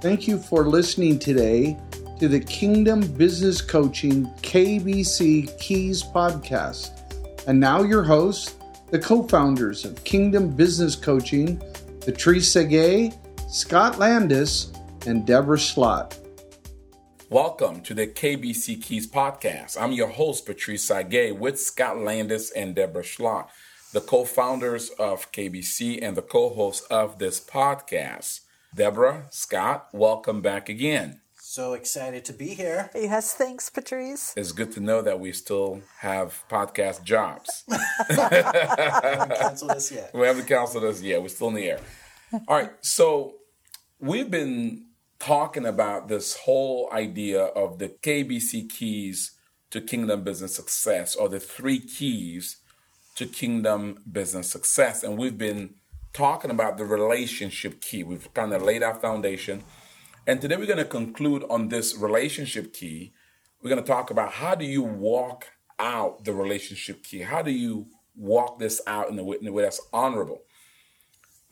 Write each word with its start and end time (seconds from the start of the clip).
Thank 0.00 0.26
you 0.26 0.38
for 0.38 0.66
listening 0.66 1.18
today 1.18 1.76
to 2.20 2.26
the 2.26 2.40
Kingdom 2.40 3.02
Business 3.18 3.60
Coaching 3.60 4.24
KBC 4.40 5.60
Keys 5.60 6.02
podcast. 6.02 6.88
And 7.46 7.60
now, 7.60 7.82
your 7.82 8.02
hosts, 8.02 8.56
the 8.90 8.98
co 8.98 9.22
founders 9.24 9.84
of 9.84 10.02
Kingdom 10.04 10.56
Business 10.56 10.96
Coaching, 10.96 11.62
Patrice 12.00 12.54
Gay, 12.54 13.12
Scott 13.50 13.98
Landis, 13.98 14.72
and 15.06 15.26
Deborah 15.26 15.58
Schlott. 15.58 16.16
Welcome 17.28 17.82
to 17.82 17.92
the 17.92 18.06
KBC 18.06 18.82
Keys 18.82 19.06
podcast. 19.06 19.78
I'm 19.78 19.92
your 19.92 20.08
host, 20.08 20.46
Patrice 20.46 20.90
Gay, 21.10 21.30
with 21.30 21.60
Scott 21.60 21.98
Landis 21.98 22.50
and 22.52 22.74
Deborah 22.74 23.02
Schlott, 23.02 23.50
the 23.92 24.00
co 24.00 24.24
founders 24.24 24.88
of 24.98 25.30
KBC 25.30 25.98
and 26.00 26.16
the 26.16 26.22
co 26.22 26.48
hosts 26.54 26.86
of 26.86 27.18
this 27.18 27.38
podcast. 27.38 28.40
Deborah, 28.74 29.26
Scott, 29.30 29.88
welcome 29.92 30.40
back 30.40 30.68
again. 30.68 31.20
So 31.34 31.72
excited 31.72 32.24
to 32.26 32.32
be 32.32 32.54
here. 32.54 32.88
Yes, 32.94 33.34
thanks, 33.34 33.68
Patrice. 33.68 34.32
It's 34.36 34.52
good 34.52 34.70
to 34.72 34.80
know 34.80 35.02
that 35.02 35.18
we 35.18 35.32
still 35.32 35.82
have 35.98 36.44
podcast 36.48 37.02
jobs. 37.02 37.64
we 37.68 37.76
haven't 38.14 39.36
canceled 39.36 39.72
us 39.72 39.90
yet. 39.90 40.12
We 40.14 40.26
haven't 40.26 40.46
canceled 40.46 40.84
us 40.84 41.02
yet. 41.02 41.20
We're 41.20 41.28
still 41.28 41.48
in 41.48 41.54
the 41.54 41.70
air. 41.70 41.80
All 42.46 42.56
right. 42.56 42.70
So 42.80 43.34
we've 43.98 44.30
been 44.30 44.84
talking 45.18 45.66
about 45.66 46.06
this 46.06 46.36
whole 46.36 46.88
idea 46.92 47.42
of 47.42 47.80
the 47.80 47.88
KBC 47.88 48.70
keys 48.70 49.32
to 49.70 49.80
kingdom 49.80 50.22
business 50.22 50.54
success, 50.54 51.16
or 51.16 51.28
the 51.28 51.40
three 51.40 51.80
keys 51.80 52.58
to 53.16 53.26
kingdom 53.26 53.98
business 54.10 54.48
success. 54.48 55.02
And 55.02 55.18
we've 55.18 55.38
been 55.38 55.74
talking 56.12 56.50
about 56.50 56.76
the 56.76 56.84
relationship 56.84 57.80
key. 57.80 58.02
We've 58.02 58.32
kind 58.34 58.52
of 58.52 58.62
laid 58.62 58.82
our 58.82 58.94
foundation. 58.94 59.64
And 60.26 60.40
today 60.40 60.56
we're 60.56 60.66
going 60.66 60.78
to 60.78 60.84
conclude 60.84 61.44
on 61.48 61.68
this 61.68 61.96
relationship 61.96 62.72
key. 62.72 63.12
We're 63.62 63.70
going 63.70 63.82
to 63.82 63.86
talk 63.86 64.10
about 64.10 64.32
how 64.32 64.54
do 64.54 64.64
you 64.64 64.82
walk 64.82 65.46
out 65.78 66.24
the 66.24 66.32
relationship 66.32 67.02
key? 67.02 67.20
How 67.20 67.42
do 67.42 67.50
you 67.50 67.86
walk 68.14 68.58
this 68.58 68.80
out 68.86 69.08
in 69.08 69.18
a 69.18 69.24
way, 69.24 69.62
that's 69.62 69.80
honorable? 69.92 70.42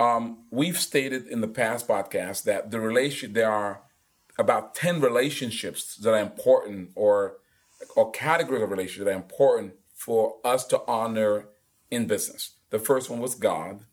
Um, 0.00 0.44
we've 0.50 0.78
stated 0.78 1.26
in 1.26 1.40
the 1.40 1.48
past 1.48 1.88
podcast 1.88 2.44
that 2.44 2.70
the 2.70 2.78
relation 2.78 3.32
there 3.32 3.50
are 3.50 3.82
about 4.38 4.74
10 4.74 5.00
relationships 5.00 5.96
that 5.96 6.12
are 6.12 6.20
important 6.20 6.90
or 6.94 7.38
or 7.96 8.10
categories 8.10 8.62
of 8.62 8.70
relationships 8.70 9.04
that 9.04 9.12
are 9.12 9.16
important 9.16 9.72
for 9.94 10.36
us 10.44 10.64
to 10.66 10.82
honor 10.86 11.48
in 11.90 12.06
business. 12.06 12.56
The 12.70 12.78
first 12.78 13.08
one 13.08 13.20
was 13.20 13.34
God, 13.34 13.84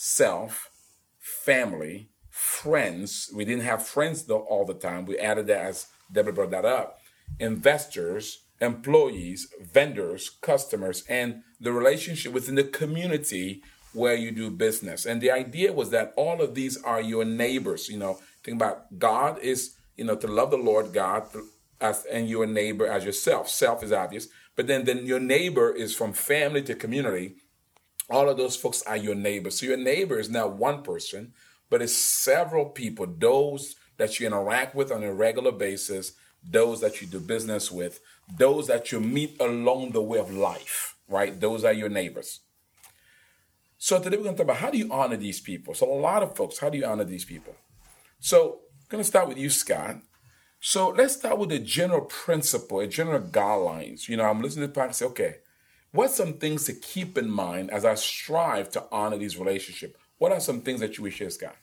self, 0.00 0.70
family, 1.18 2.08
friends. 2.30 3.28
We 3.34 3.44
didn't 3.44 3.64
have 3.64 3.84
friends 3.84 4.22
though 4.22 4.42
all 4.42 4.64
the 4.64 4.74
time. 4.74 5.04
We 5.04 5.18
added 5.18 5.48
that 5.48 5.66
as 5.66 5.88
Deborah 6.10 6.32
brought 6.32 6.52
that 6.52 6.64
up. 6.64 7.00
Investors, 7.40 8.44
employees, 8.60 9.48
vendors, 9.60 10.30
customers, 10.30 11.02
and 11.08 11.42
the 11.60 11.72
relationship 11.72 12.32
within 12.32 12.54
the 12.54 12.62
community 12.62 13.60
where 13.92 14.14
you 14.14 14.30
do 14.30 14.50
business. 14.50 15.04
And 15.04 15.20
the 15.20 15.32
idea 15.32 15.72
was 15.72 15.90
that 15.90 16.12
all 16.16 16.40
of 16.40 16.54
these 16.54 16.80
are 16.82 17.00
your 17.00 17.24
neighbors. 17.24 17.88
You 17.88 17.98
know, 17.98 18.20
think 18.44 18.56
about 18.56 19.00
God 19.00 19.40
is, 19.40 19.74
you 19.96 20.04
know, 20.04 20.16
to 20.16 20.28
love 20.28 20.52
the 20.52 20.58
Lord 20.58 20.92
God 20.92 21.24
as 21.80 22.04
and 22.06 22.28
your 22.28 22.46
neighbor 22.46 22.86
as 22.86 23.04
yourself. 23.04 23.48
Self 23.48 23.82
is 23.82 23.90
obvious. 23.90 24.28
But 24.54 24.68
then, 24.68 24.84
then 24.84 25.06
your 25.06 25.20
neighbor 25.20 25.72
is 25.72 25.94
from 25.94 26.12
family 26.12 26.62
to 26.62 26.76
community. 26.76 27.34
All 28.10 28.28
of 28.28 28.36
those 28.36 28.56
folks 28.56 28.82
are 28.82 28.96
your 28.96 29.14
neighbors. 29.14 29.60
So 29.60 29.66
your 29.66 29.76
neighbor 29.76 30.18
is 30.18 30.30
not 30.30 30.56
one 30.56 30.82
person, 30.82 31.32
but 31.70 31.82
it's 31.82 31.94
several 31.94 32.66
people, 32.66 33.06
those 33.06 33.76
that 33.98 34.18
you 34.18 34.26
interact 34.26 34.74
with 34.74 34.90
on 34.90 35.02
a 35.02 35.12
regular 35.12 35.52
basis, 35.52 36.12
those 36.42 36.80
that 36.80 37.00
you 37.00 37.06
do 37.06 37.20
business 37.20 37.70
with, 37.70 38.00
those 38.38 38.66
that 38.68 38.92
you 38.92 39.00
meet 39.00 39.40
along 39.40 39.90
the 39.90 40.02
way 40.02 40.18
of 40.18 40.32
life, 40.32 40.96
right? 41.08 41.38
Those 41.38 41.64
are 41.64 41.72
your 41.72 41.88
neighbors. 41.88 42.40
So 43.76 44.00
today 44.00 44.16
we're 44.16 44.24
going 44.24 44.36
to 44.36 44.38
talk 44.42 44.50
about 44.50 44.62
how 44.62 44.70
do 44.70 44.78
you 44.78 44.90
honor 44.90 45.16
these 45.16 45.40
people. 45.40 45.74
So 45.74 45.92
a 45.92 45.94
lot 45.94 46.22
of 46.22 46.36
folks, 46.36 46.58
how 46.58 46.70
do 46.70 46.78
you 46.78 46.84
honor 46.84 47.04
these 47.04 47.24
people? 47.24 47.54
So 48.20 48.60
I'm 48.82 48.88
going 48.88 49.02
to 49.02 49.08
start 49.08 49.28
with 49.28 49.38
you, 49.38 49.50
Scott. 49.50 49.98
So 50.60 50.88
let's 50.88 51.14
start 51.14 51.38
with 51.38 51.52
a 51.52 51.58
general 51.58 52.00
principle, 52.02 52.80
a 52.80 52.88
general 52.88 53.20
guidelines. 53.20 54.08
You 54.08 54.16
know, 54.16 54.24
I'm 54.24 54.42
listening 54.42 54.68
to 54.68 54.72
the 54.72 54.80
podcast. 54.80 55.02
Okay, 55.02 55.36
what's 55.92 56.16
some 56.16 56.34
things 56.34 56.64
to 56.64 56.72
keep 56.72 57.16
in 57.18 57.30
mind 57.30 57.70
as 57.70 57.84
I 57.84 57.94
strive 57.94 58.70
to 58.70 58.84
honor 58.90 59.18
these 59.18 59.36
relationships? 59.36 59.98
What 60.18 60.32
are 60.32 60.40
some 60.40 60.60
things 60.60 60.80
that 60.80 60.96
you 60.96 61.04
would 61.04 61.12
share, 61.12 61.30
Scott? 61.30 61.56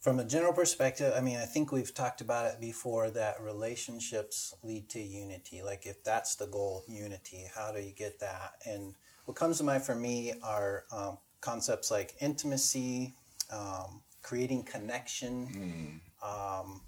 From 0.00 0.18
a 0.18 0.24
general 0.24 0.54
perspective, 0.54 1.12
I 1.14 1.20
mean, 1.20 1.36
I 1.36 1.44
think 1.44 1.72
we've 1.72 1.92
talked 1.92 2.22
about 2.22 2.46
it 2.46 2.58
before 2.58 3.10
that 3.10 3.38
relationships 3.42 4.54
lead 4.62 4.88
to 4.90 4.98
unity. 4.98 5.62
Like, 5.62 5.84
if 5.84 6.02
that's 6.02 6.36
the 6.36 6.46
goal, 6.46 6.84
unity, 6.88 7.44
how 7.54 7.70
do 7.70 7.82
you 7.82 7.92
get 7.92 8.18
that? 8.20 8.54
And 8.64 8.94
what 9.26 9.36
comes 9.36 9.58
to 9.58 9.64
mind 9.64 9.82
for 9.82 9.94
me 9.94 10.32
are 10.42 10.84
um, 10.90 11.18
concepts 11.42 11.90
like 11.90 12.14
intimacy, 12.20 13.14
um, 13.52 14.00
creating 14.22 14.62
connection, 14.62 16.00
mm. 16.22 16.62
um, 16.62 16.80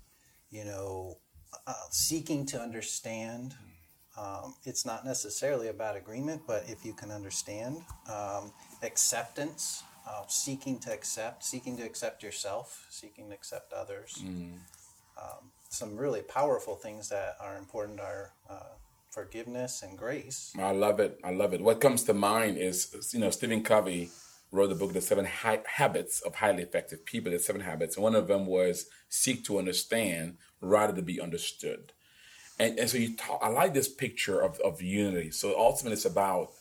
you 0.50 0.64
know, 0.64 1.18
uh, 1.66 1.74
seeking 1.90 2.46
to 2.46 2.60
understand. 2.60 3.54
Um, 4.16 4.54
it's 4.64 4.84
not 4.84 5.04
necessarily 5.04 5.68
about 5.68 5.96
agreement, 5.96 6.42
but 6.46 6.64
if 6.68 6.84
you 6.84 6.92
can 6.92 7.10
understand, 7.10 7.78
um, 8.10 8.52
acceptance, 8.82 9.82
uh, 10.08 10.24
seeking 10.28 10.78
to 10.80 10.92
accept, 10.92 11.44
seeking 11.44 11.76
to 11.78 11.82
accept 11.82 12.22
yourself, 12.22 12.86
seeking 12.90 13.28
to 13.28 13.34
accept 13.34 13.72
others. 13.72 14.14
Mm. 14.22 14.58
some 15.68 15.96
really 15.96 16.20
powerful 16.20 16.76
things 16.76 17.08
that 17.08 17.34
are 17.40 17.56
important 17.56 17.98
are 17.98 18.32
uh, 18.50 18.74
forgiveness 19.10 19.82
and 19.82 19.96
grace. 19.96 20.52
I 20.58 20.72
love 20.72 21.00
it. 21.00 21.18
I 21.24 21.30
love 21.30 21.54
it. 21.54 21.62
What 21.62 21.80
comes 21.80 22.02
to 22.04 22.14
mind 22.14 22.58
is, 22.58 23.10
you 23.14 23.20
know, 23.20 23.30
Stephen 23.30 23.62
Covey 23.62 24.10
wrote 24.50 24.68
the 24.68 24.74
book, 24.74 24.92
The 24.92 25.00
Seven 25.00 25.24
Hi- 25.24 25.62
Habits 25.66 26.20
of 26.20 26.34
Highly 26.36 26.62
Effective 26.62 27.04
People, 27.06 27.32
The 27.32 27.38
Seven 27.38 27.62
Habits. 27.62 27.96
And 27.96 28.02
one 28.04 28.14
of 28.14 28.28
them 28.28 28.46
was 28.46 28.86
seek 29.08 29.44
to 29.44 29.58
understand 29.58 30.36
rather 30.60 30.92
than 30.92 31.04
be 31.06 31.20
understood. 31.20 31.92
And, 32.62 32.78
and 32.78 32.88
so 32.88 32.96
you 32.96 33.16
talk, 33.16 33.40
I 33.42 33.48
like 33.48 33.74
this 33.74 33.88
picture 33.88 34.40
of, 34.40 34.60
of 34.60 34.80
unity. 34.80 35.32
So 35.32 35.58
ultimately 35.58 35.94
it's 35.94 36.04
about 36.04 36.52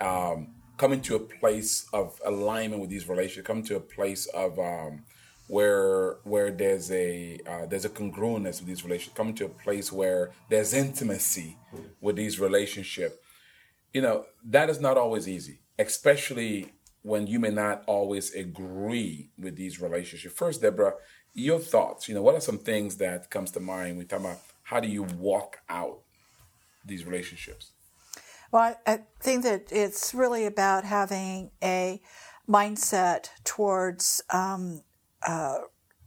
um, 0.00 0.54
coming 0.78 1.02
to 1.02 1.16
a 1.16 1.20
place 1.20 1.86
of 1.92 2.18
alignment 2.24 2.80
with 2.80 2.88
these 2.88 3.06
relationships, 3.06 3.46
coming 3.46 3.64
to 3.64 3.76
a 3.76 3.80
place 3.80 4.24
of 4.28 4.58
um, 4.58 5.04
where 5.48 6.16
where 6.24 6.50
there's 6.50 6.90
a 6.90 7.38
uh, 7.46 7.66
there's 7.66 7.84
a 7.84 7.90
congruence 7.90 8.60
with 8.60 8.68
these 8.68 8.84
relationships, 8.84 9.16
coming 9.16 9.34
to 9.34 9.44
a 9.44 9.50
place 9.50 9.92
where 9.92 10.30
there's 10.48 10.72
intimacy 10.72 11.58
with 12.00 12.16
these 12.16 12.40
relationships. 12.40 13.16
You 13.92 14.00
know, 14.00 14.24
that 14.44 14.70
is 14.70 14.80
not 14.80 14.96
always 14.96 15.28
easy, 15.28 15.58
especially 15.78 16.72
when 17.02 17.26
you 17.26 17.38
may 17.38 17.50
not 17.50 17.82
always 17.86 18.34
agree 18.34 19.28
with 19.36 19.56
these 19.56 19.78
relationships. 19.78 20.34
First, 20.34 20.62
Deborah, 20.62 20.94
your 21.34 21.58
thoughts. 21.58 22.08
You 22.08 22.14
know, 22.14 22.22
what 22.22 22.34
are 22.34 22.40
some 22.40 22.58
things 22.58 22.96
that 22.96 23.28
comes 23.28 23.50
to 23.50 23.60
mind 23.60 23.90
when 23.90 23.98
we 23.98 24.04
talk 24.04 24.20
about 24.20 24.38
how 24.70 24.78
do 24.78 24.86
you 24.86 25.02
walk 25.02 25.58
out 25.68 25.98
these 26.86 27.04
relationships? 27.04 27.72
Well, 28.52 28.76
I 28.86 29.00
think 29.18 29.42
that 29.42 29.72
it's 29.72 30.14
really 30.14 30.46
about 30.46 30.84
having 30.84 31.50
a 31.60 32.00
mindset 32.48 33.30
towards 33.42 34.22
um, 34.30 34.82
uh, 35.26 35.58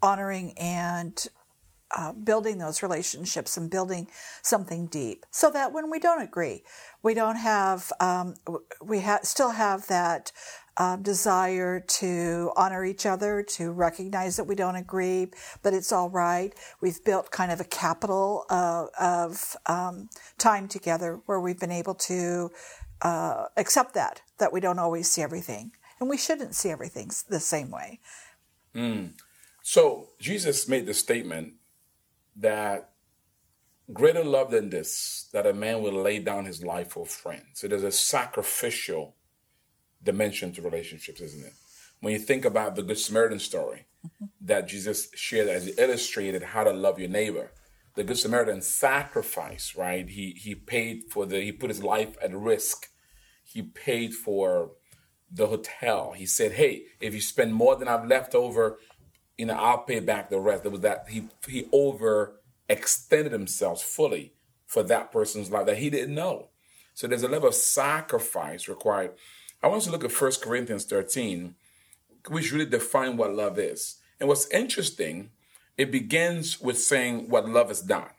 honoring 0.02 0.58
and 0.58 1.28
uh, 1.92 2.14
building 2.14 2.58
those 2.58 2.82
relationships 2.82 3.58
and 3.58 3.70
building 3.70 4.08
something 4.42 4.88
deep 4.88 5.26
so 5.30 5.52
that 5.52 5.74
when 5.74 5.92
we 5.92 6.00
don't 6.00 6.22
agree, 6.22 6.64
we 7.02 7.14
don't 7.14 7.36
have, 7.36 7.92
um, 8.00 8.36
we 8.82 9.02
ha- 9.02 9.20
still 9.24 9.52
have 9.52 9.88
that 9.88 10.32
um, 10.78 11.02
desire 11.02 11.80
to 11.80 12.52
honor 12.56 12.84
each 12.84 13.06
other, 13.06 13.44
to 13.44 13.72
recognize 13.72 14.38
that 14.38 14.46
we 14.46 14.56
don't 14.56 14.76
agree, 14.76 15.28
but 15.62 15.74
it's 15.74 15.92
all 15.92 16.10
right. 16.10 16.54
We've 16.82 17.04
built 17.04 17.32
kind 17.32 17.52
of 17.52 17.60
a 17.60 17.66
capital 17.66 18.46
uh, 18.50 18.88
of 19.00 19.56
um, 19.66 20.10
time 20.38 20.68
together 20.68 21.20
where 21.26 21.40
we've 21.40 21.60
been 21.60 21.72
able 21.72 21.96
to 21.96 22.52
uh, 23.02 23.46
accept 23.58 23.94
that, 23.94 24.22
that 24.40 24.52
we 24.52 24.60
don't 24.60 24.80
always 24.80 25.10
see 25.12 25.22
everything. 25.22 25.72
And 26.00 26.10
we 26.10 26.18
shouldn't 26.18 26.56
see 26.56 26.70
everything 26.70 27.12
the 27.30 27.40
same 27.40 27.70
way. 27.70 28.00
Mm. 28.76 29.12
So 29.62 30.10
Jesus 30.20 30.68
made 30.68 30.86
the 30.86 30.94
statement 30.94 31.54
that 32.36 32.90
greater 33.92 34.24
love 34.24 34.52
than 34.52 34.70
this, 34.70 35.30
that 35.34 35.46
a 35.46 35.54
man 35.54 35.82
will 35.82 35.94
lay 35.94 36.20
down 36.20 36.46
his 36.46 36.64
life 36.64 36.92
for 36.92 37.06
friends. 37.06 37.64
It 37.64 37.72
is 37.72 37.84
a 37.84 37.92
sacrificial 37.92 39.16
dimension 40.04 40.52
to 40.54 40.62
relationships, 40.62 41.22
isn't 41.22 41.46
it? 41.46 41.54
When 42.02 42.14
you 42.14 42.20
think 42.20 42.46
about 42.46 42.76
the 42.76 42.84
Good 42.84 43.00
Samaritan 43.00 43.40
story 43.40 43.86
mm-hmm. 44.06 44.26
that 44.42 44.68
Jesus 44.68 45.10
shared 45.16 45.48
as 45.48 45.66
he 45.66 45.74
illustrated 45.78 46.44
how 46.44 46.64
to 46.64 46.72
love 46.72 47.00
your 47.00 47.10
neighbor, 47.10 47.52
the 47.96 48.04
Good 48.04 48.18
Samaritan 48.18 48.62
sacrifice, 48.62 49.76
right? 49.76 50.08
He 50.08 50.32
he 50.32 50.56
paid 50.56 51.04
for 51.10 51.26
the 51.26 51.42
he 51.42 51.52
put 51.52 51.70
his 51.70 51.84
life 51.84 52.18
at 52.22 52.36
risk. 52.36 52.90
He 53.44 53.62
paid 53.62 54.14
for 54.14 54.72
the 55.32 55.48
hotel. 55.48 56.14
He 56.14 56.26
said, 56.26 56.54
Hey, 56.54 56.84
if 57.00 57.14
you 57.14 57.22
spend 57.22 57.54
more 57.54 57.76
than 57.76 57.88
I've 57.88 58.08
left 58.08 58.36
over, 58.36 58.80
you 59.38 59.46
know, 59.46 59.56
I'll 59.56 59.80
pay 59.84 60.00
back 60.00 60.30
the 60.30 60.40
rest. 60.40 60.64
There 60.64 60.72
was 60.72 60.82
that 60.82 61.06
he 61.10 61.30
he 61.48 61.64
overextended 61.74 63.32
himself 63.32 63.82
fully 63.82 64.34
for 64.68 64.84
that 64.84 65.12
person's 65.12 65.52
life 65.52 65.66
that 65.68 65.78
he 65.78 65.90
didn't 65.90 66.16
know. 66.16 66.50
So 66.94 67.08
there's 67.08 67.24
a 67.24 67.28
level 67.28 67.50
of 67.50 67.56
sacrifice 67.56 68.68
required. 68.68 69.14
I 69.64 69.68
want 69.68 69.84
to 69.84 69.92
look 69.92 70.04
at 70.04 70.12
1 70.12 70.32
Corinthians 70.42 70.86
13, 70.86 71.56
which 72.30 72.52
really 72.52 72.66
define 72.66 73.18
what 73.18 73.34
love 73.34 73.58
is. 73.58 73.98
And 74.20 74.28
what's 74.30 74.50
interesting, 74.52 75.32
it 75.78 75.92
begins 75.92 76.62
with 76.62 76.78
saying 76.78 77.30
what 77.30 77.48
love 77.48 77.72
is 77.72 77.88
not. 77.88 78.14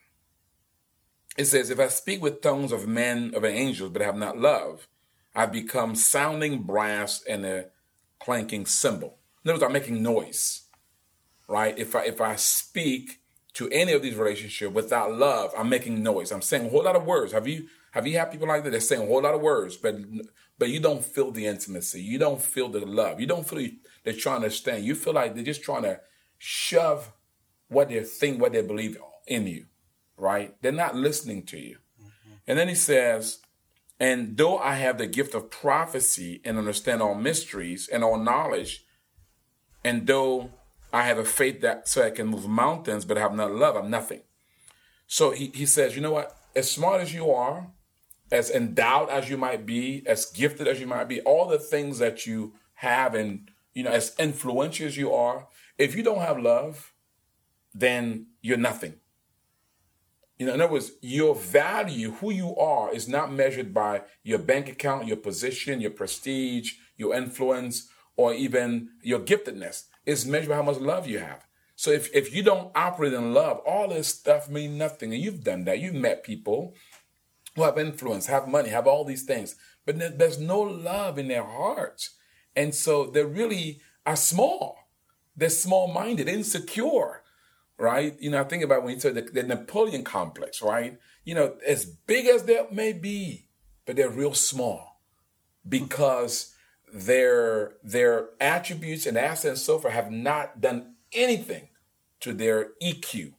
It 1.37 1.45
says, 1.45 1.71
If 1.71 1.79
I 1.79 1.89
speak 1.89 2.23
with 2.23 2.41
tongues 2.41 2.73
of 2.73 2.89
men, 2.89 3.33
of 3.35 3.45
angels, 3.45 3.91
but 3.91 4.03
have 4.03 4.17
not 4.17 4.39
love, 4.39 4.89
I 5.35 5.47
become 5.47 5.95
sounding 5.95 6.63
brass 6.63 7.23
and 7.29 7.45
a 7.45 7.67
clanking 8.19 8.67
cymbal. 8.67 9.19
In 9.45 9.51
other 9.51 9.57
words, 9.57 9.65
I'm 9.65 9.73
making 9.73 10.03
noise 10.03 10.65
right? 11.49 11.79
If 11.79 11.95
I 11.95 12.05
if 12.05 12.21
I 12.21 12.37
speak 12.37 13.21
to 13.55 13.69
any 13.71 13.93
of 13.93 14.03
these 14.03 14.17
relationships 14.17 14.75
without 14.75 15.13
love, 15.13 15.53
I'm 15.57 15.69
making 15.69 16.03
noise. 16.03 16.33
I'm 16.33 16.43
saying 16.43 16.67
a 16.67 16.69
whole 16.69 16.85
lot 16.85 16.97
of 16.97 17.05
words. 17.05 17.33
Have 17.33 17.49
you 17.49 17.69
have 17.93 18.07
you 18.07 18.19
had 18.19 18.33
people 18.33 18.49
like 18.49 18.65
that? 18.65 18.71
They're 18.71 18.81
saying 18.81 19.03
a 19.03 19.07
whole 19.07 19.23
lot 19.23 19.35
of 19.35 19.41
words, 19.41 19.77
but 19.77 19.97
but 20.59 20.69
you 20.69 20.81
don't 20.81 21.05
feel 21.05 21.31
the 21.31 21.47
intimacy. 21.47 22.03
You 22.03 22.19
don't 22.19 22.43
feel 22.43 22.69
the 22.69 22.85
love. 22.85 23.21
You 23.21 23.27
don't 23.27 23.49
feel 23.49 23.69
they're 24.05 24.13
trying 24.13 24.41
to 24.41 24.47
understand. 24.47 24.85
You 24.85 24.95
feel 24.95 25.13
like 25.13 25.35
they're 25.35 25.45
just 25.45 25.63
trying 25.63 25.83
to 25.83 26.01
shove 26.39 27.13
what 27.69 27.89
they 27.89 28.03
think, 28.03 28.41
what 28.41 28.53
they 28.53 28.63
believe 28.63 28.99
in 29.27 29.47
you, 29.47 29.67
right? 30.17 30.55
They're 30.61 30.73
not 30.73 30.97
listening 30.97 31.45
to 31.47 31.59
you. 31.59 31.79
Mm-hmm. 32.01 32.33
And 32.47 32.59
then 32.59 32.69
he 32.69 32.75
says, 32.75 33.39
and 33.99 34.37
though 34.37 34.59
I 34.59 34.75
have 34.75 34.99
the 34.99 35.07
gift 35.07 35.35
of 35.35 35.51
prophecy 35.51 36.41
and 36.45 36.59
understand 36.59 37.03
all 37.03 37.15
mysteries 37.15 37.89
and 37.89 38.05
all 38.05 38.19
knowledge, 38.19 38.85
and 39.85 40.07
though 40.07 40.51
I 40.95 41.03
have 41.03 41.19
a 41.19 41.25
faith 41.25 41.61
that 41.63 41.89
so 41.89 42.07
I 42.07 42.11
can 42.11 42.29
move 42.29 42.47
mountains, 42.47 43.05
but 43.05 43.19
I 43.19 43.21
have 43.21 43.35
not 43.35 43.53
love, 43.53 43.75
I'm 43.75 43.91
nothing. 43.91 44.21
So 45.09 45.33
he, 45.33 45.51
he 45.53 45.67
says, 45.67 45.97
you 45.97 46.01
know 46.01 46.13
what? 46.13 46.37
As 46.55 46.71
smart 46.71 47.01
as 47.01 47.13
you 47.13 47.33
are, 47.33 47.73
as 48.31 48.49
endowed 48.49 49.11
as 49.11 49.29
you 49.29 49.37
might 49.37 49.67
be, 49.67 50.05
as 50.07 50.27
gifted 50.27 50.69
as 50.69 50.81
you 50.81 50.87
might 50.87 51.09
be, 51.09 51.21
all 51.23 51.49
the 51.49 51.59
things 51.59 51.99
that 51.99 52.27
you 52.27 52.53
have 52.75 53.17
and 53.17 53.51
you 53.75 53.83
know, 53.83 53.91
as 53.91 54.15
influential 54.21 54.87
as 54.87 54.97
you 54.97 55.13
are, 55.13 55.49
if 55.79 55.97
you 55.97 56.05
don't 56.05 56.21
have 56.21 56.39
love, 56.39 56.93
then 57.75 58.27
you're 58.41 58.57
nothing. 58.57 58.95
You 60.39 60.47
know, 60.47 60.55
in 60.55 60.61
other 60.61 60.75
words, 60.75 60.93
your 61.03 61.35
value, 61.35 62.13
who 62.13 62.31
you 62.31 62.55
are, 62.55 62.95
is 62.95 63.09
not 63.09 63.33
measured 63.33 63.75
by 63.75 64.03
your 64.23 64.39
bank 64.39 64.69
account, 64.69 65.09
your 65.09 65.17
position, 65.17 65.81
your 65.81 65.91
prestige, 65.91 66.75
your 66.97 67.17
influence, 67.17 67.89
or 68.17 68.33
even 68.33 68.91
your 69.03 69.19
giftedness 69.19 69.87
is 70.07 70.27
measured 70.27 70.51
by 70.51 70.57
how 70.57 70.63
much 70.63 70.79
love 70.79 71.07
you 71.07 71.19
have. 71.19 71.47
So 71.77 71.91
if, 71.91 72.15
if 72.15 72.35
you 72.35 72.43
don't 72.43 72.71
operate 72.75 73.13
in 73.13 73.35
love, 73.35 73.59
all 73.67 73.89
this 73.89 74.09
stuff 74.09 74.49
means 74.49 74.77
nothing. 74.79 75.13
And 75.13 75.23
you've 75.23 75.43
done 75.43 75.65
that. 75.65 75.81
You've 75.81 75.95
met 75.95 76.23
people 76.23 76.75
who 77.57 77.63
have 77.63 77.79
influence, 77.79 78.27
have 78.27 78.49
money, 78.49 78.71
have 78.71 78.87
all 78.87 79.05
these 79.05 79.25
things, 79.25 79.57
but 79.85 80.19
there's 80.19 80.39
no 80.39 80.61
love 80.61 81.19
in 81.19 81.29
their 81.29 81.45
hearts. 81.45 82.11
And 82.57 82.75
so 82.75 83.07
they 83.07 83.25
really 83.25 83.81
are 84.07 84.17
small. 84.17 84.89
They're 85.37 85.51
small 85.51 85.93
minded, 85.93 86.29
insecure, 86.29 87.23
right? 87.77 88.17
You 88.21 88.31
know, 88.31 88.41
I 88.41 88.45
think 88.45 88.63
about 88.63 88.85
when 88.85 88.95
you 88.95 89.01
say 89.01 89.11
the, 89.11 89.23
the 89.23 89.43
Napoleon 89.43 90.05
complex, 90.05 90.63
right? 90.63 90.99
You 91.25 91.35
know, 91.35 91.57
as 91.67 91.85
big 91.85 92.27
as 92.27 92.45
they 92.45 92.65
may 92.71 92.93
be, 92.93 93.49
but 93.85 93.97
they're 93.97 94.11
real 94.11 94.35
small 94.35 95.01
because 95.69 96.54
their 96.93 97.75
their 97.83 98.31
attributes 98.41 99.07
and 99.07 99.17
assets 99.17 99.45
and 99.45 99.59
so 99.59 99.79
forth 99.79 99.95
have 99.95 100.11
not 100.11 100.61
done 100.61 100.95
anything 101.13 101.69
to 102.21 102.33
their 102.33 102.71
EQ, 102.83 103.33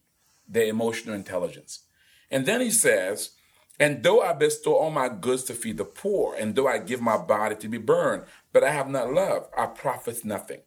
their 0.48 0.68
emotional 0.68 1.16
intelligence. 1.16 1.82
And 2.30 2.46
then 2.46 2.62
he 2.62 2.72
says, 2.72 3.32
and 3.80 4.04
though 4.04 4.22
I 4.22 4.34
bestow 4.34 4.76
all 4.76 4.90
my 4.90 5.10
goods 5.10 5.44
to 5.44 5.54
feed 5.54 5.78
the 5.78 5.86
poor, 5.86 6.36
and 6.36 6.56
though 6.56 6.68
I 6.68 6.78
give 6.78 7.02
my 7.02 7.18
body 7.18 7.56
to 7.56 7.68
be 7.68 7.78
burned, 7.78 8.24
but 8.54 8.64
I 8.64 8.72
have 8.72 8.90
not 8.90 9.12
love, 9.12 9.48
I 9.58 9.66
profit 9.66 10.24
nothing. 10.24 10.62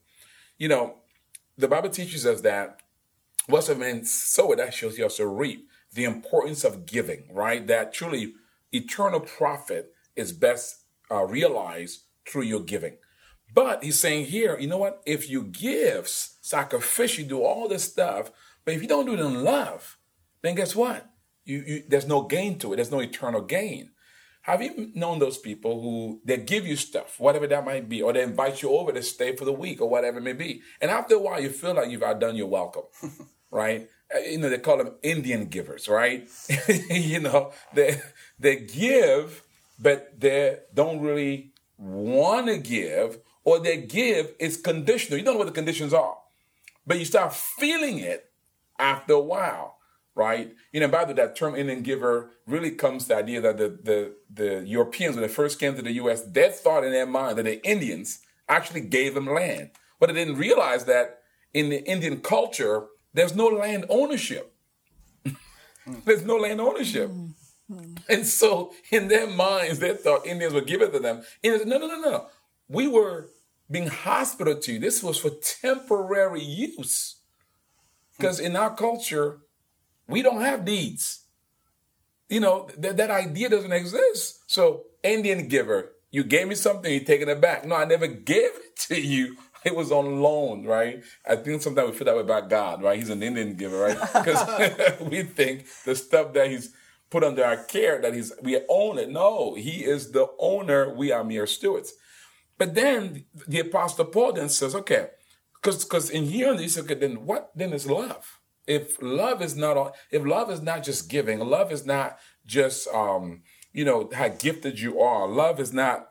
You 0.58 0.68
know, 0.68 0.96
the 1.56 1.68
Bible 1.68 1.88
teaches 1.88 2.26
us 2.26 2.42
that 2.42 2.80
what's 3.46 3.68
a 3.68 3.74
man 3.74 4.04
sow, 4.04 4.54
that 4.54 4.74
shall 4.74 4.90
he 4.90 5.02
also 5.02 5.24
reap. 5.24 5.68
The 5.94 6.04
importance 6.04 6.64
of 6.64 6.84
giving, 6.84 7.24
right? 7.32 7.66
That 7.66 7.94
truly 7.94 8.34
eternal 8.72 9.20
profit 9.20 9.94
is 10.16 10.32
best 10.32 10.84
uh, 11.10 11.24
realized 11.24 12.02
through 12.28 12.42
your 12.42 12.60
giving. 12.60 12.96
But 13.54 13.82
he's 13.82 13.98
saying 13.98 14.26
here, 14.26 14.58
you 14.58 14.66
know 14.66 14.78
what? 14.78 15.02
If 15.06 15.30
you 15.30 15.44
give 15.44 16.04
sacrificially, 16.04 17.26
do 17.26 17.42
all 17.42 17.68
this 17.68 17.84
stuff, 17.84 18.30
but 18.64 18.74
if 18.74 18.82
you 18.82 18.88
don't 18.88 19.06
do 19.06 19.14
it 19.14 19.20
in 19.20 19.42
love, 19.42 19.98
then 20.42 20.54
guess 20.54 20.76
what? 20.76 21.08
You, 21.44 21.64
you, 21.66 21.82
there's 21.88 22.06
no 22.06 22.22
gain 22.22 22.58
to 22.58 22.72
it. 22.72 22.76
There's 22.76 22.90
no 22.90 23.00
eternal 23.00 23.40
gain. 23.40 23.90
Have 24.42 24.62
you 24.62 24.90
known 24.94 25.18
those 25.18 25.36
people 25.36 25.80
who 25.82 26.20
they 26.24 26.38
give 26.38 26.66
you 26.66 26.76
stuff, 26.76 27.20
whatever 27.20 27.46
that 27.46 27.64
might 27.64 27.88
be, 27.88 28.00
or 28.00 28.12
they 28.12 28.22
invite 28.22 28.62
you 28.62 28.70
over 28.70 28.92
to 28.92 29.02
stay 29.02 29.36
for 29.36 29.44
the 29.44 29.52
week 29.52 29.80
or 29.80 29.88
whatever 29.88 30.18
it 30.18 30.22
may 30.22 30.32
be, 30.32 30.62
and 30.80 30.90
after 30.90 31.16
a 31.16 31.18
while 31.18 31.40
you 31.40 31.50
feel 31.50 31.74
like 31.74 31.90
you've 31.90 32.02
outdone 32.02 32.36
your 32.36 32.46
welcome, 32.46 32.84
right? 33.50 33.88
Uh, 34.14 34.20
you 34.20 34.38
know 34.38 34.48
they 34.48 34.56
call 34.56 34.78
them 34.78 34.94
Indian 35.02 35.46
givers, 35.46 35.86
right? 35.86 36.28
you 36.90 37.20
know 37.20 37.52
they 37.74 38.00
they 38.38 38.56
give, 38.56 39.42
but 39.78 40.18
they 40.18 40.60
don't 40.72 41.00
really 41.02 41.52
want 41.78 42.48
to 42.48 42.58
give 42.58 43.20
or 43.44 43.58
they 43.60 43.78
give 43.78 44.34
is 44.38 44.56
conditional. 44.56 45.18
You 45.18 45.24
don't 45.24 45.34
know 45.34 45.38
what 45.38 45.46
the 45.46 45.52
conditions 45.52 45.94
are, 45.94 46.18
but 46.86 46.98
you 46.98 47.04
start 47.04 47.32
feeling 47.34 47.98
it 47.98 48.30
after 48.78 49.14
a 49.14 49.20
while, 49.20 49.78
right? 50.14 50.54
You 50.72 50.80
know, 50.80 50.88
by 50.88 51.04
the 51.04 51.14
that 51.14 51.36
term 51.36 51.54
Indian 51.54 51.82
giver 51.82 52.32
really 52.46 52.72
comes 52.72 53.04
to 53.04 53.08
the 53.08 53.16
idea 53.16 53.40
that 53.40 53.56
the, 53.56 53.68
the, 53.82 54.14
the 54.32 54.66
Europeans, 54.66 55.14
when 55.14 55.22
they 55.22 55.32
first 55.32 55.58
came 55.58 55.74
to 55.76 55.82
the 55.82 55.92
U.S., 55.92 56.22
they 56.22 56.50
thought 56.50 56.84
in 56.84 56.92
their 56.92 57.06
mind 57.06 57.38
that 57.38 57.44
the 57.44 57.64
Indians 57.66 58.20
actually 58.48 58.82
gave 58.82 59.14
them 59.14 59.26
land. 59.26 59.70
But 60.00 60.08
they 60.08 60.14
didn't 60.14 60.36
realize 60.36 60.84
that 60.84 61.20
in 61.54 61.70
the 61.70 61.84
Indian 61.88 62.20
culture, 62.20 62.86
there's 63.14 63.34
no 63.34 63.46
land 63.46 63.86
ownership. 63.88 64.54
there's 66.04 66.24
no 66.24 66.36
land 66.36 66.60
ownership. 66.60 67.10
Mm-hmm. 67.10 67.27
Mm. 67.70 67.98
And 68.08 68.26
so 68.26 68.72
in 68.90 69.08
their 69.08 69.26
minds, 69.26 69.78
they 69.78 69.94
thought 69.94 70.26
Indians 70.26 70.54
would 70.54 70.66
give 70.66 70.82
it 70.82 70.92
to 70.92 70.98
them. 70.98 71.22
Indians, 71.42 71.66
no, 71.66 71.78
no, 71.78 71.86
no, 71.86 72.00
no. 72.00 72.26
We 72.68 72.86
were 72.86 73.28
being 73.70 73.88
hospitable 73.88 74.60
to. 74.60 74.72
You. 74.72 74.78
This 74.78 75.02
was 75.02 75.18
for 75.18 75.30
temporary 75.30 76.42
use. 76.42 77.16
Mm. 77.16 78.16
Because 78.18 78.40
in 78.40 78.56
our 78.56 78.74
culture, 78.74 79.40
we 80.06 80.22
don't 80.22 80.40
have 80.40 80.64
deeds. 80.64 81.24
You 82.28 82.40
know, 82.40 82.68
th- 82.80 82.96
that 82.96 83.10
idea 83.10 83.48
doesn't 83.48 83.72
exist. 83.72 84.42
So, 84.46 84.84
Indian 85.02 85.48
giver, 85.48 85.92
you 86.10 86.24
gave 86.24 86.48
me 86.48 86.54
something, 86.54 86.90
you're 86.92 87.04
taking 87.04 87.28
it 87.28 87.40
back. 87.40 87.66
No, 87.66 87.76
I 87.76 87.84
never 87.84 88.06
gave 88.06 88.50
it 88.54 88.76
to 88.88 89.00
you. 89.00 89.36
It 89.64 89.74
was 89.74 89.90
on 89.90 90.22
loan, 90.22 90.64
right? 90.64 91.02
I 91.28 91.34
think 91.34 91.60
sometimes 91.60 91.90
we 91.90 91.96
feel 91.96 92.04
that 92.04 92.14
way 92.14 92.20
about 92.20 92.48
God, 92.48 92.80
right? 92.80 92.96
He's 92.96 93.10
an 93.10 93.24
Indian 93.24 93.54
giver, 93.54 93.76
right? 93.76 93.98
Because 94.00 95.00
we 95.00 95.24
think 95.24 95.66
the 95.84 95.96
stuff 95.96 96.32
that 96.34 96.48
he's 96.48 96.72
put 97.10 97.24
under 97.24 97.44
our 97.44 97.56
care 97.56 98.00
that 98.00 98.14
he's 98.14 98.32
we 98.42 98.60
own 98.68 98.98
it. 98.98 99.10
No, 99.10 99.54
he 99.54 99.84
is 99.84 100.12
the 100.12 100.28
owner. 100.38 100.94
We 100.94 101.12
are 101.12 101.24
mere 101.24 101.46
stewards. 101.46 101.94
But 102.56 102.74
then 102.74 103.24
the 103.46 103.60
apostle 103.60 104.04
Paul 104.06 104.32
then 104.32 104.48
says, 104.48 104.74
okay, 104.74 105.08
because 105.54 105.84
because 105.84 106.10
in 106.10 106.24
here 106.24 106.56
he 106.56 106.68
said, 106.68 106.84
okay, 106.84 106.94
then 106.94 107.24
what 107.24 107.50
then 107.54 107.72
is 107.72 107.86
love? 107.86 108.40
If 108.66 109.00
love 109.00 109.40
is 109.40 109.56
not 109.56 109.94
if 110.10 110.24
love 110.24 110.50
is 110.50 110.60
not 110.60 110.84
just 110.84 111.08
giving, 111.08 111.40
love 111.40 111.72
is 111.72 111.86
not 111.86 112.18
just 112.46 112.88
um, 112.88 113.42
you 113.72 113.84
know, 113.84 114.10
how 114.12 114.28
gifted 114.28 114.80
you 114.80 115.00
are. 115.00 115.28
Love 115.28 115.60
is 115.60 115.72
not 115.72 116.10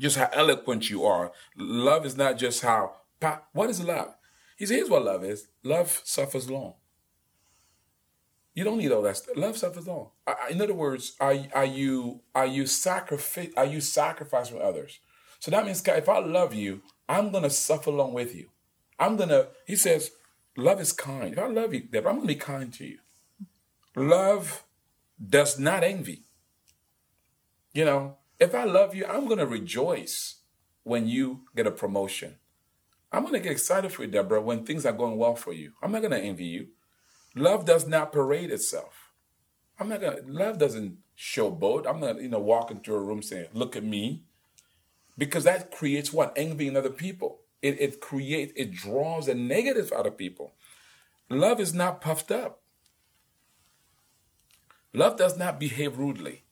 just 0.00 0.16
how 0.16 0.28
eloquent 0.32 0.90
you 0.90 1.04
are. 1.04 1.32
Love 1.56 2.06
is 2.06 2.16
not 2.16 2.38
just 2.38 2.62
how 2.62 2.96
what 3.52 3.70
is 3.70 3.82
love? 3.82 4.14
He 4.56 4.66
says, 4.66 4.76
here's 4.76 4.90
what 4.90 5.04
love 5.04 5.24
is. 5.24 5.48
Love 5.62 6.00
suffers 6.04 6.50
long. 6.50 6.74
You 8.56 8.64
don't 8.64 8.78
need 8.78 8.90
all 8.90 9.02
that 9.02 9.18
stuff. 9.18 9.36
Love 9.36 9.56
suffers 9.56 9.86
long. 9.86 10.08
In 10.50 10.62
other 10.62 10.74
words, 10.74 11.14
are, 11.20 11.36
are 11.54 11.66
you 11.66 12.22
are 12.34 12.46
you 12.46 12.66
sacrifice 12.66 13.50
are 13.54 13.66
you 13.66 13.82
sacrificing 13.82 14.60
others? 14.60 14.98
So 15.40 15.50
that 15.50 15.66
means, 15.66 15.86
if 15.86 16.08
I 16.08 16.18
love 16.18 16.54
you, 16.54 16.80
I'm 17.08 17.30
to 17.30 17.50
suffer 17.50 17.90
along 17.90 18.14
with 18.14 18.34
you. 18.34 18.48
I'm 18.98 19.18
to, 19.18 19.48
he 19.66 19.76
says, 19.76 20.10
love 20.56 20.80
is 20.80 20.92
kind. 20.92 21.34
If 21.34 21.38
I 21.38 21.46
love 21.46 21.74
you, 21.74 21.82
Deborah, 21.82 22.12
I'm 22.12 22.22
to 22.22 22.26
be 22.26 22.34
kind 22.34 22.72
to 22.72 22.86
you. 22.86 22.98
Love 23.94 24.64
does 25.24 25.58
not 25.58 25.84
envy. 25.84 26.24
You 27.74 27.84
know, 27.84 28.16
if 28.40 28.54
I 28.54 28.64
love 28.64 28.94
you, 28.94 29.04
I'm 29.04 29.28
to 29.28 29.46
rejoice 29.46 30.36
when 30.82 31.06
you 31.06 31.42
get 31.54 31.66
a 31.66 31.70
promotion. 31.70 32.36
I'm 33.12 33.24
to 33.34 33.38
get 33.38 33.52
excited 33.52 33.92
for 33.92 34.04
you, 34.04 34.10
Deborah, 34.10 34.40
when 34.40 34.64
things 34.64 34.86
are 34.86 34.92
going 34.92 35.18
well 35.18 35.36
for 35.36 35.52
you. 35.52 35.72
I'm 35.82 35.92
not 35.92 36.00
to 36.00 36.18
envy 36.18 36.46
you. 36.46 36.68
Love 37.36 37.66
does 37.66 37.88
not 37.88 38.12
parade 38.12 38.50
itself. 38.52 39.12
I'm 39.80 39.88
not 39.90 40.02
to, 40.02 40.22
love 40.26 40.58
doesn't 40.58 40.98
showboat. 41.18 41.86
I'm 41.88 42.00
not, 42.00 42.22
you 42.22 42.28
know, 42.30 42.40
walking 42.40 42.80
through 42.80 42.96
a 42.96 43.02
room 43.02 43.22
saying, 43.22 43.48
look 43.54 43.76
at 43.76 43.84
me 43.84 44.24
because 45.18 45.44
that 45.44 45.70
creates 45.72 46.12
what 46.12 46.32
envy 46.36 46.68
in 46.68 46.76
other 46.76 46.90
people 46.90 47.40
It, 47.62 47.80
it 47.80 48.00
creates, 48.00 48.52
it 48.56 48.72
draws 48.72 49.26
the 49.26 49.34
negative 49.34 49.92
out 49.96 50.06
of 50.06 50.18
people. 50.18 50.54
Love 51.30 51.60
is 51.60 51.74
not 51.74 52.00
puffed 52.00 52.30
up. 52.32 52.62
Love 54.94 55.16
does 55.18 55.38
not 55.38 55.60
behave 55.60 55.98
rudely. 55.98 56.44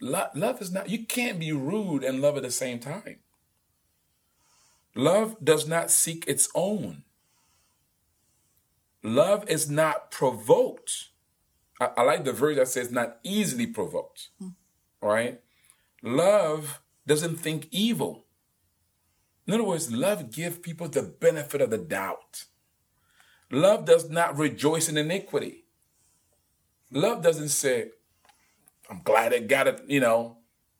Lo- 0.00 0.28
love 0.34 0.62
is 0.62 0.72
not, 0.72 0.90
you 0.90 1.06
can't 1.06 1.40
be 1.40 1.52
rude 1.52 2.04
and 2.04 2.22
love 2.22 2.36
at 2.36 2.44
the 2.44 2.50
same 2.52 2.80
time. 2.80 3.18
Love 4.96 5.36
does 5.44 5.68
not 5.68 5.90
seek 5.90 6.26
its 6.28 6.48
own. 6.54 7.04
Love 9.06 9.48
is 9.48 9.70
not 9.70 10.10
provoked. 10.10 11.10
I, 11.80 11.90
I 11.98 12.02
like 12.02 12.24
the 12.24 12.32
verse 12.32 12.56
that 12.56 12.66
says 12.66 12.90
not 12.90 13.18
easily 13.22 13.66
provoked. 13.66 14.30
Hmm. 14.40 14.48
Right? 15.00 15.40
Love 16.02 16.80
doesn't 17.06 17.36
think 17.36 17.68
evil. 17.70 18.24
In 19.46 19.54
other 19.54 19.62
words, 19.62 19.92
love 19.92 20.32
gives 20.32 20.58
people 20.58 20.88
the 20.88 21.02
benefit 21.02 21.60
of 21.60 21.70
the 21.70 21.78
doubt. 21.78 22.46
Love 23.52 23.84
does 23.84 24.10
not 24.10 24.36
rejoice 24.36 24.88
in 24.88 24.96
iniquity. 24.96 25.66
Love 26.90 27.22
doesn't 27.22 27.50
say, 27.50 27.90
I'm 28.90 29.02
glad 29.04 29.32
I 29.32 29.38
got 29.38 29.68
it, 29.68 29.82
you 29.86 30.00
know, 30.00 30.38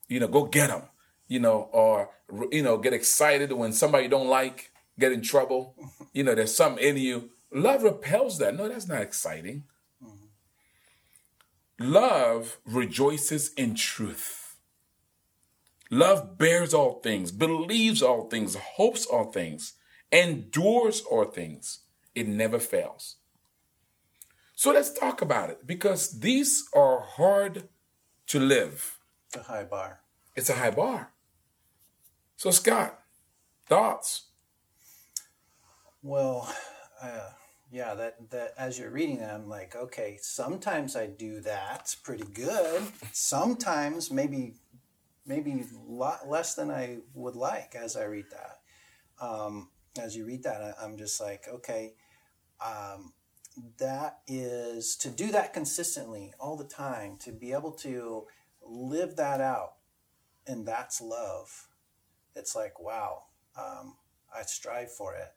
you 0.09 0.18
know, 0.18 0.26
go 0.26 0.47
get 0.47 0.71
them, 0.71 0.83
you 1.28 1.38
know, 1.38 1.68
or, 1.73 2.11
you 2.50 2.64
know, 2.64 2.76
get 2.76 2.92
excited 2.92 3.52
when 3.52 3.73
somebody 3.73 4.09
don't 4.09 4.26
like, 4.26 4.73
get 4.99 5.12
in 5.12 5.23
trouble. 5.23 5.75
You 6.12 6.25
know, 6.25 6.35
there's 6.35 6.56
something 6.56 6.83
in 6.83 6.97
you. 6.97 7.28
Love 7.52 7.82
repels 7.82 8.38
that. 8.38 8.54
No, 8.56 8.68
that's 8.68 8.88
not 8.88 9.02
exciting. 9.02 9.64
Mm-hmm. 10.04 11.92
Love 11.92 12.58
rejoices 12.64 13.52
in 13.54 13.74
truth. 13.74 14.56
Love 15.90 16.36
bears 16.36 16.74
all 16.74 17.00
things, 17.00 17.30
believes 17.30 18.02
all 18.02 18.28
things, 18.28 18.56
hopes 18.56 19.06
all 19.06 19.30
things, 19.30 19.74
endures 20.10 21.00
all 21.02 21.24
things. 21.24 21.80
It 22.14 22.26
never 22.26 22.58
fails. 22.58 23.16
So 24.54 24.72
let's 24.72 24.92
talk 24.92 25.22
about 25.22 25.50
it 25.50 25.66
because 25.66 26.20
these 26.20 26.68
are 26.74 27.00
hard 27.00 27.68
to 28.28 28.40
live. 28.40 28.98
It's 29.28 29.36
a 29.36 29.42
high 29.42 29.64
bar. 29.64 30.00
It's 30.34 30.50
a 30.50 30.54
high 30.54 30.70
bar. 30.70 31.12
So, 32.36 32.50
Scott, 32.50 32.98
thoughts? 33.66 34.24
Well, 36.02 36.52
uh, 37.02 37.30
yeah, 37.70 37.94
that, 37.94 38.30
that 38.30 38.54
as 38.56 38.78
you're 38.78 38.90
reading 38.90 39.18
that, 39.18 39.34
I'm 39.34 39.48
like, 39.48 39.74
okay, 39.74 40.18
sometimes 40.20 40.96
I 40.96 41.06
do 41.06 41.40
that. 41.40 41.94
Pretty 42.02 42.24
good. 42.32 42.82
Sometimes 43.12 44.10
maybe 44.10 44.54
maybe 45.26 45.64
lot 45.88 46.28
less 46.28 46.54
than 46.54 46.70
I 46.70 46.98
would 47.12 47.34
like 47.34 47.74
as 47.74 47.96
I 47.96 48.04
read 48.04 48.26
that. 48.30 49.24
Um, 49.24 49.70
as 50.00 50.14
you 50.16 50.24
read 50.24 50.44
that, 50.44 50.62
I, 50.62 50.84
I'm 50.84 50.96
just 50.96 51.20
like, 51.20 51.48
okay, 51.52 51.94
um, 52.64 53.12
that 53.78 54.18
is 54.28 54.94
to 54.98 55.10
do 55.10 55.32
that 55.32 55.52
consistently 55.52 56.32
all 56.38 56.56
the 56.56 56.64
time, 56.64 57.16
to 57.24 57.32
be 57.32 57.52
able 57.52 57.72
to 57.72 58.26
live 58.62 59.16
that 59.16 59.40
out, 59.40 59.74
and 60.46 60.64
that's 60.64 61.00
love. 61.00 61.66
It's 62.36 62.54
like, 62.54 62.78
wow, 62.78 63.24
um, 63.58 63.96
I 64.32 64.42
strive 64.42 64.92
for 64.92 65.16
it 65.16 65.32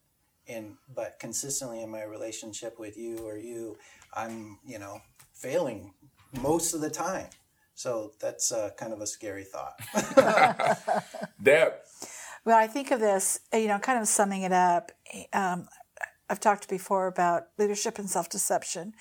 and 0.49 0.75
but 0.93 1.17
consistently 1.19 1.81
in 1.81 1.89
my 1.89 2.03
relationship 2.03 2.79
with 2.79 2.97
you 2.97 3.17
or 3.19 3.37
you 3.37 3.77
i'm 4.13 4.59
you 4.65 4.79
know 4.79 4.99
failing 5.33 5.93
most 6.41 6.73
of 6.73 6.81
the 6.81 6.89
time 6.89 7.27
so 7.75 8.11
that's 8.19 8.51
uh, 8.51 8.69
kind 8.77 8.91
of 8.91 8.99
a 8.99 9.07
scary 9.07 9.45
thought 9.45 9.79
Deb, 11.41 11.73
Well, 12.45 12.57
I 12.57 12.67
think 12.67 12.91
of 12.91 12.99
this, 12.99 13.41
you 13.53 13.67
know, 13.67 13.79
kind 13.79 13.99
of 14.01 14.07
summing 14.07 14.43
it 14.43 14.51
up. 14.51 14.91
Um, 15.33 15.67
I've 16.29 16.39
talked 16.39 16.69
before 16.69 17.07
about 17.07 17.47
leadership 17.57 17.99
and 17.99 18.09
self 18.09 18.29
deception. 18.29 18.93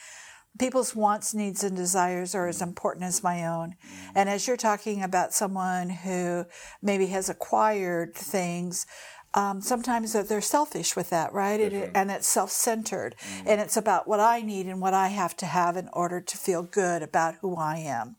People's 0.58 0.96
wants, 0.96 1.34
needs, 1.34 1.62
and 1.62 1.76
desires 1.76 2.34
are 2.34 2.48
as 2.48 2.60
important 2.62 3.04
as 3.04 3.22
my 3.22 3.46
own. 3.46 3.76
And 4.14 4.28
as 4.28 4.48
you're 4.48 4.56
talking 4.56 5.02
about 5.02 5.32
someone 5.32 5.90
who 5.90 6.46
maybe 6.82 7.06
has 7.06 7.28
acquired 7.28 8.14
things, 8.14 8.86
um, 9.34 9.60
sometimes 9.60 10.12
that 10.14 10.28
they're 10.28 10.40
selfish 10.40 10.96
with 10.96 11.10
that, 11.10 11.32
right? 11.32 11.60
It, 11.60 11.90
and 11.94 12.10
it's 12.10 12.26
self 12.26 12.50
centered. 12.50 13.14
And 13.46 13.60
it's 13.60 13.76
about 13.76 14.08
what 14.08 14.20
I 14.20 14.40
need 14.40 14.66
and 14.66 14.80
what 14.80 14.94
I 14.94 15.08
have 15.08 15.36
to 15.38 15.46
have 15.46 15.76
in 15.76 15.88
order 15.92 16.20
to 16.20 16.38
feel 16.38 16.62
good 16.62 17.02
about 17.02 17.36
who 17.40 17.56
I 17.56 17.76
am. 17.76 18.16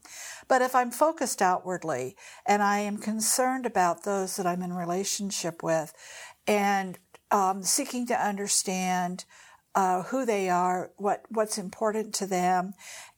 But 0.48 0.62
if 0.62 0.76
I'm 0.76 0.92
focused 0.92 1.42
outwardly 1.42 2.16
and 2.46 2.62
I 2.62 2.80
am 2.80 2.98
concerned 2.98 3.66
about 3.66 4.04
those 4.04 4.36
that 4.36 4.46
I'm 4.46 4.62
in 4.62 4.74
relationship 4.74 5.64
with 5.64 5.94
and 6.48 6.98
um, 7.32 7.64
seeking 7.64 8.08
to 8.08 8.20
understand 8.20 9.26
uh, 9.76 10.04
who 10.04 10.26
they 10.26 10.50
are, 10.50 10.92
what 10.98 11.24
what's 11.30 11.58
important 11.58 12.14
to 12.16 12.26
them, 12.26 12.74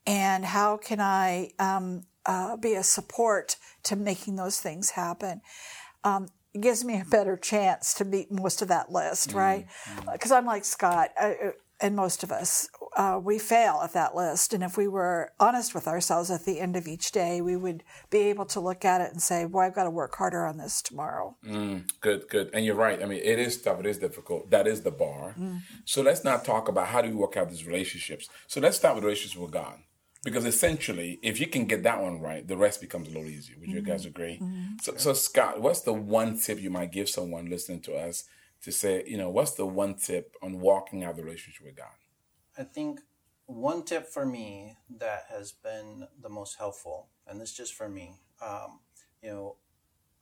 and 0.06 0.44
how 0.44 0.78
can 0.78 1.00
I 1.00 1.52
um, 1.60 2.04
uh, 2.26 2.58
be 2.58 2.74
a 2.74 2.84
support 2.84 3.56
to 3.84 3.96
making 3.96 4.36
those 4.36 4.60
things 4.60 4.92
happen. 4.92 5.42
Um, 6.04 6.28
it 6.54 6.62
gives 6.62 6.84
me 6.84 7.00
a 7.00 7.06
better 7.06 7.38
chance 7.38 7.94
to 7.96 8.06
meet 8.06 8.32
most 8.32 8.62
of 8.62 8.68
that 8.68 8.92
list, 8.92 9.34
right? 9.34 9.68
Because 10.12 10.32
I'm 10.32 10.46
like 10.46 10.66
Scott, 10.66 11.10
uh, 11.20 11.26
uh, 11.26 11.52
and 11.84 11.96
most 11.96 12.22
of 12.24 12.32
us, 12.32 12.70
uh, 12.96 13.20
we 13.24 13.40
fail 13.40 13.82
at 13.84 13.94
that 13.94 14.16
list. 14.16 14.54
And 14.54 14.64
if 14.64 14.78
we 14.78 14.88
were 14.88 15.32
honest 15.40 15.74
with 15.74 15.88
ourselves 15.88 16.30
at 16.30 16.46
the 16.46 16.60
end 16.60 16.76
of 16.76 16.88
each 16.88 17.12
day, 17.12 17.42
we 17.42 17.56
would 17.56 17.84
be 18.12 18.20
able 18.20 18.46
to 18.46 18.60
look 18.60 18.86
at 18.86 19.02
it 19.02 19.12
and 19.12 19.22
say, 19.22 19.46
"Boy, 19.46 19.62
I've 19.62 19.74
got 19.74 19.86
to 19.86 19.90
work 19.90 20.14
harder 20.16 20.46
on 20.46 20.58
this 20.58 20.82
tomorrow." 20.82 21.36
good, 22.02 22.30
good. 22.30 22.52
And 22.54 22.66
you're 22.66 22.76
right. 22.76 23.02
I 23.02 23.06
mean, 23.06 23.22
it 23.24 23.40
is 23.40 23.60
tough. 23.60 23.80
It 23.80 23.88
is 23.88 23.98
difficult. 23.98 24.52
That 24.52 24.68
is 24.68 24.82
the 24.82 24.92
bar. 24.92 25.36
So 25.86 26.04
let's 26.04 26.24
not 26.24 26.46
talk 26.46 26.68
about 26.68 26.88
how 26.88 27.02
do 27.02 27.10
we 27.10 27.16
work 27.16 27.36
out 27.38 27.50
these 27.50 27.66
relationships. 27.66 28.28
So 28.48 28.62
let's 28.62 28.78
start 28.78 28.96
with 28.96 29.04
relationships 29.04 29.42
with 29.42 29.52
God. 29.52 29.80
Because 30.24 30.46
essentially, 30.46 31.20
if 31.24 31.40
you 31.40 31.48
can 31.48 31.66
get 31.66 31.82
that 31.84 32.02
one 32.02 32.22
right, 32.22 32.48
the 32.48 32.58
rest 32.58 32.80
becomes 32.80 33.08
a 33.08 33.12
little 33.12 33.28
easier. 33.28 33.56
Would 33.60 33.70
you 33.70 33.82
guys 33.82 34.06
agree? 34.06 34.40
So, 34.82 34.96
so, 34.96 35.14
Scott, 35.14 35.62
what's 35.62 35.82
the 35.82 35.94
one 35.94 36.38
tip 36.38 36.62
you 36.62 36.70
might 36.70 36.92
give 36.92 37.10
someone 37.10 37.50
listening 37.50 37.82
to 37.82 37.96
us 37.96 38.26
to 38.62 38.72
say, 38.72 39.04
you 39.08 39.18
know, 39.18 39.32
what's 39.32 39.54
the 39.54 39.66
one 39.66 39.96
tip 39.96 40.36
on 40.44 40.60
walking 40.60 41.04
out 41.04 41.16
the 41.16 41.24
relationship 41.24 41.66
with 41.66 41.76
God? 41.76 41.88
I 42.56 42.64
think 42.64 43.00
one 43.48 43.84
tip 43.84 44.08
for 44.08 44.26
me 44.26 44.78
that 45.00 45.26
has 45.30 45.52
been 45.52 46.08
the 46.22 46.30
most 46.30 46.58
helpful, 46.58 47.08
and 47.28 47.42
this 47.42 47.54
just 47.54 47.74
for 47.74 47.90
me, 47.90 48.22
um, 48.42 48.80
you 49.22 49.32
know, 49.32 49.56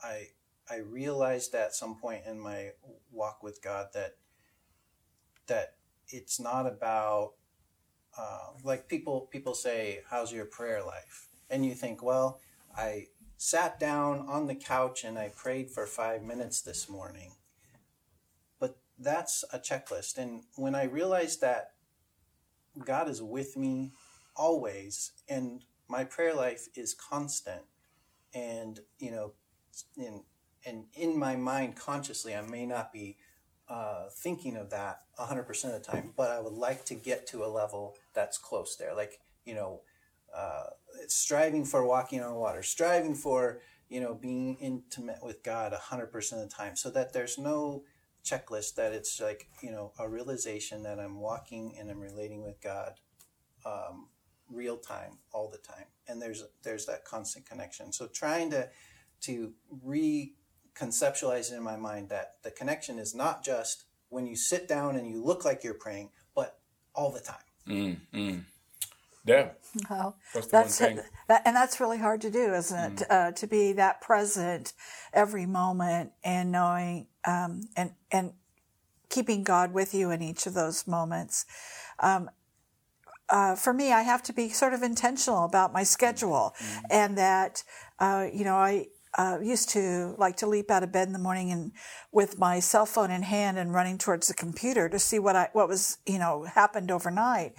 I 0.02 0.28
I 0.70 0.78
realized 0.78 1.56
at 1.56 1.76
some 1.76 1.98
point 1.98 2.24
in 2.26 2.40
my 2.40 2.72
walk 3.12 3.44
with 3.44 3.62
God 3.62 3.88
that 3.94 4.16
that 5.48 5.76
it's 6.08 6.40
not 6.40 6.66
about 6.66 7.34
uh, 8.20 8.50
like 8.64 8.88
people 8.88 9.22
people 9.32 9.54
say, 9.54 10.02
"How's 10.10 10.34
your 10.34 10.46
prayer 10.46 10.84
life?" 10.84 11.30
and 11.50 11.66
you 11.66 11.74
think, 11.74 12.04
"Well, 12.04 12.40
I 12.76 13.08
sat 13.38 13.80
down 13.80 14.28
on 14.28 14.48
the 14.48 14.56
couch 14.56 15.04
and 15.06 15.18
I 15.18 15.30
prayed 15.30 15.72
for 15.72 15.86
five 15.86 16.22
minutes 16.22 16.62
this 16.62 16.90
morning." 16.90 17.32
But 18.60 18.78
that's 18.98 19.46
a 19.54 19.60
checklist, 19.60 20.18
and 20.18 20.44
when 20.56 20.76
I 20.76 20.84
realized 20.84 21.42
that 21.42 21.72
God 22.86 23.10
is 23.10 23.22
with 23.22 23.58
me 23.58 23.94
always, 24.36 25.12
and 25.28 25.64
my 25.88 26.04
prayer 26.04 26.34
life 26.34 26.68
is 26.76 26.94
constant. 26.94 27.62
And 28.34 28.80
you 29.00 29.12
know, 29.12 29.34
in 29.98 30.24
and 30.66 30.86
in 30.94 31.18
my 31.18 31.36
mind, 31.36 31.76
consciously, 31.76 32.36
I 32.36 32.42
may 32.42 32.66
not 32.66 32.92
be 32.92 33.18
uh, 33.70 34.06
thinking 34.12 34.58
of 34.58 34.70
that 34.72 35.02
100% 35.20 35.66
of 35.66 35.72
the 35.72 35.80
time, 35.80 36.14
but 36.18 36.32
I 36.32 36.40
would 36.40 36.54
like 36.54 36.86
to 36.86 36.96
get 36.96 37.28
to 37.28 37.44
a 37.44 37.48
level 37.48 37.96
that's 38.14 38.38
close 38.38 38.76
there. 38.76 38.96
Like 38.96 39.20
you 39.46 39.56
know, 39.56 39.82
uh, 40.36 40.66
striving 41.08 41.66
for 41.66 41.86
walking 41.86 42.22
on 42.22 42.36
water, 42.36 42.64
striving 42.64 43.16
for 43.16 43.60
you 43.90 44.02
know 44.02 44.14
being 44.14 44.58
intimate 44.60 45.24
with 45.24 45.44
God 45.44 45.74
100% 45.74 46.34
of 46.34 46.40
the 46.40 46.48
time, 46.48 46.76
so 46.76 46.90
that 46.92 47.14
there's 47.14 47.38
no 47.38 47.84
checklist 48.24 48.76
that 48.76 48.92
it's 48.92 49.20
like 49.20 49.48
you 49.62 49.72
know 49.72 49.92
a 50.00 50.08
realization 50.08 50.84
that 50.84 51.00
i'm 51.00 51.20
walking 51.20 51.76
and 51.80 51.90
i'm 51.90 52.00
relating 52.00 52.44
with 52.44 52.60
god 52.62 52.94
um, 53.66 54.08
real 54.50 54.78
time 54.78 55.18
all 55.32 55.50
the 55.50 55.58
time 55.58 55.86
and 56.08 56.22
there's 56.22 56.44
there's 56.64 56.86
that 56.86 57.06
constant 57.06 57.46
connection 57.46 57.92
so 57.92 58.08
trying 58.08 58.50
to 58.50 58.68
to 59.22 59.54
reconceptualize 60.80 61.52
it 61.52 61.56
in 61.56 61.64
my 61.64 61.76
mind 61.76 62.10
that 62.10 62.36
the 62.44 62.52
connection 62.52 63.00
is 63.00 63.14
not 63.16 63.44
just 63.44 63.86
when 64.10 64.26
you 64.26 64.36
sit 64.36 64.68
down 64.68 64.96
and 64.96 65.08
you 65.10 65.24
look 65.24 65.46
like 65.46 65.64
you're 65.64 65.74
praying 65.74 66.10
but 66.36 66.60
all 66.96 67.12
the 67.12 67.20
time 67.20 67.38
Deb, 69.26 69.52
Well, 69.90 70.16
what's 70.34 70.48
the 70.48 70.52
that's 70.52 70.80
one 70.80 70.96
thing? 70.96 71.04
that, 71.28 71.42
and 71.46 71.56
that's 71.56 71.80
really 71.80 72.00
hard 72.00 72.22
to 72.22 72.32
do, 72.32 72.54
isn't 72.54 73.02
it? 73.02 73.12
Uh, 73.12 73.32
to 73.34 73.48
be 73.48 73.74
that 73.74 74.02
present 74.02 74.74
every 75.14 75.46
moment 75.46 76.14
and 76.24 76.52
knowing 76.52 77.08
um, 77.26 77.68
and 77.76 77.92
and 78.12 78.34
keeping 79.10 79.44
God 79.44 79.74
with 79.74 79.94
you 79.94 80.10
in 80.10 80.22
each 80.22 80.48
of 80.48 80.54
those 80.54 80.88
moments. 80.88 81.46
Um, 82.00 82.30
uh, 83.30 83.56
for 83.56 83.74
me, 83.74 83.92
I 83.92 84.02
have 84.02 84.24
to 84.24 84.34
be 84.34 84.50
sort 84.50 84.74
of 84.74 84.82
intentional 84.82 85.46
about 85.46 85.74
my 85.74 85.84
schedule, 85.84 86.56
and 86.90 87.18
that 87.18 87.64
uh, 88.00 88.28
you 88.34 88.46
know 88.46 88.56
I 88.56 88.88
uh, 89.18 89.40
used 89.42 89.70
to 89.70 90.16
like 90.18 90.38
to 90.38 90.48
leap 90.48 90.70
out 90.70 90.84
of 90.84 90.92
bed 90.92 91.08
in 91.08 91.14
the 91.14 91.20
morning 91.20 91.52
and 91.52 91.72
with 92.12 92.38
my 92.38 92.60
cell 92.60 92.86
phone 92.86 93.12
in 93.12 93.24
hand 93.24 93.58
and 93.58 93.74
running 93.74 93.98
towards 93.98 94.28
the 94.28 94.34
computer 94.34 94.88
to 94.90 95.00
see 95.00 95.20
what 95.20 95.36
I 95.36 95.50
what 95.54 95.68
was 95.68 95.98
you 96.06 96.20
know 96.20 96.44
happened 96.44 96.92
overnight, 96.92 97.54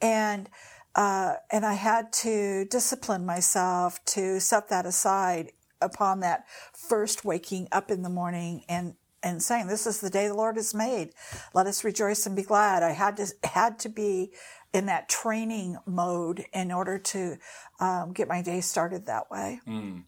and 0.00 0.48
uh, 0.94 1.34
and 1.50 1.66
I 1.66 1.74
had 1.74 2.12
to 2.14 2.64
discipline 2.66 3.26
myself 3.26 4.02
to 4.06 4.40
set 4.40 4.68
that 4.68 4.86
aside 4.86 5.52
upon 5.80 6.20
that 6.20 6.44
first 6.72 7.24
waking 7.24 7.68
up 7.72 7.90
in 7.90 8.02
the 8.02 8.08
morning 8.08 8.64
and 8.68 8.94
and 9.22 9.42
saying, 9.42 9.66
"This 9.66 9.86
is 9.86 10.00
the 10.00 10.10
day 10.10 10.28
the 10.28 10.34
Lord 10.34 10.56
has 10.56 10.74
made. 10.74 11.10
Let 11.52 11.66
us 11.66 11.84
rejoice 11.84 12.26
and 12.26 12.34
be 12.34 12.42
glad." 12.42 12.82
I 12.82 12.92
had 12.92 13.16
to 13.18 13.26
had 13.44 13.78
to 13.80 13.88
be 13.88 14.32
in 14.72 14.86
that 14.86 15.08
training 15.08 15.76
mode 15.86 16.44
in 16.52 16.72
order 16.72 16.98
to 16.98 17.36
um, 17.78 18.12
get 18.12 18.26
my 18.26 18.42
day 18.42 18.60
started 18.60 19.06
that 19.06 19.30
way. 19.30 19.60
Mm. 19.66 20.04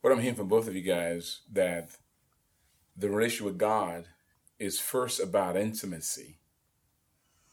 What 0.00 0.12
I'm 0.12 0.20
hearing 0.20 0.36
from 0.36 0.48
both 0.48 0.68
of 0.68 0.76
you 0.76 0.82
guys 0.82 1.40
that 1.52 1.90
the 2.96 3.10
relationship 3.10 3.46
with 3.46 3.58
God 3.58 4.06
is 4.58 4.78
first 4.78 5.20
about 5.20 5.56
intimacy 5.56 6.38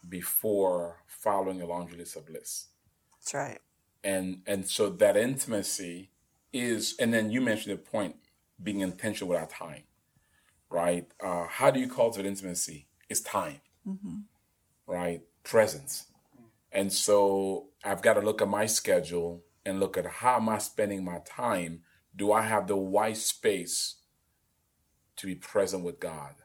before 0.07 1.03
following 1.07 1.61
a 1.61 1.65
laundry 1.65 1.97
list 1.97 2.15
of 2.15 2.25
bliss. 2.25 2.67
That's 3.19 3.33
right. 3.33 3.59
And 4.03 4.41
and 4.45 4.67
so 4.67 4.89
that 4.89 5.15
intimacy 5.15 6.11
is, 6.51 6.95
and 6.99 7.13
then 7.13 7.31
you 7.31 7.41
mentioned 7.41 7.73
the 7.73 7.81
point 7.81 8.15
being 8.61 8.81
intentional 8.81 9.29
with 9.29 9.39
our 9.39 9.47
time, 9.47 9.83
right? 10.69 11.07
Uh, 11.23 11.45
how 11.47 11.71
do 11.71 11.79
you 11.79 11.89
cultivate 11.89 12.27
intimacy? 12.27 12.87
It's 13.09 13.21
time, 13.21 13.61
mm-hmm. 13.87 14.19
right? 14.85 15.21
Presence. 15.43 16.07
And 16.71 16.91
so 16.91 17.69
I've 17.83 18.01
got 18.01 18.15
to 18.15 18.21
look 18.21 18.41
at 18.41 18.47
my 18.47 18.65
schedule 18.65 19.43
and 19.65 19.79
look 19.79 19.97
at 19.97 20.05
how 20.05 20.37
am 20.37 20.49
I 20.49 20.57
spending 20.57 21.03
my 21.03 21.19
time? 21.25 21.81
Do 22.15 22.31
I 22.31 22.41
have 22.43 22.67
the 22.67 22.77
white 22.77 23.17
space 23.17 23.95
to 25.17 25.27
be 25.27 25.35
present 25.35 25.83
with 25.83 25.99
God? 25.99 26.35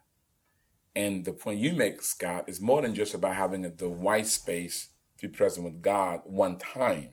And 0.96 1.24
the 1.24 1.32
point 1.32 1.60
you 1.60 1.72
make, 1.74 2.02
Scott, 2.02 2.48
is 2.48 2.60
more 2.60 2.82
than 2.82 2.94
just 2.94 3.14
about 3.14 3.36
having 3.36 3.62
the 3.62 3.88
white 3.88 4.26
space 4.26 4.88
to 5.18 5.28
be 5.28 5.36
present 5.36 5.64
with 5.64 5.82
God 5.82 6.22
one 6.24 6.58
time, 6.58 7.10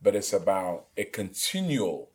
but 0.00 0.14
it's 0.14 0.32
about 0.32 0.86
a 0.96 1.04
continual 1.04 2.10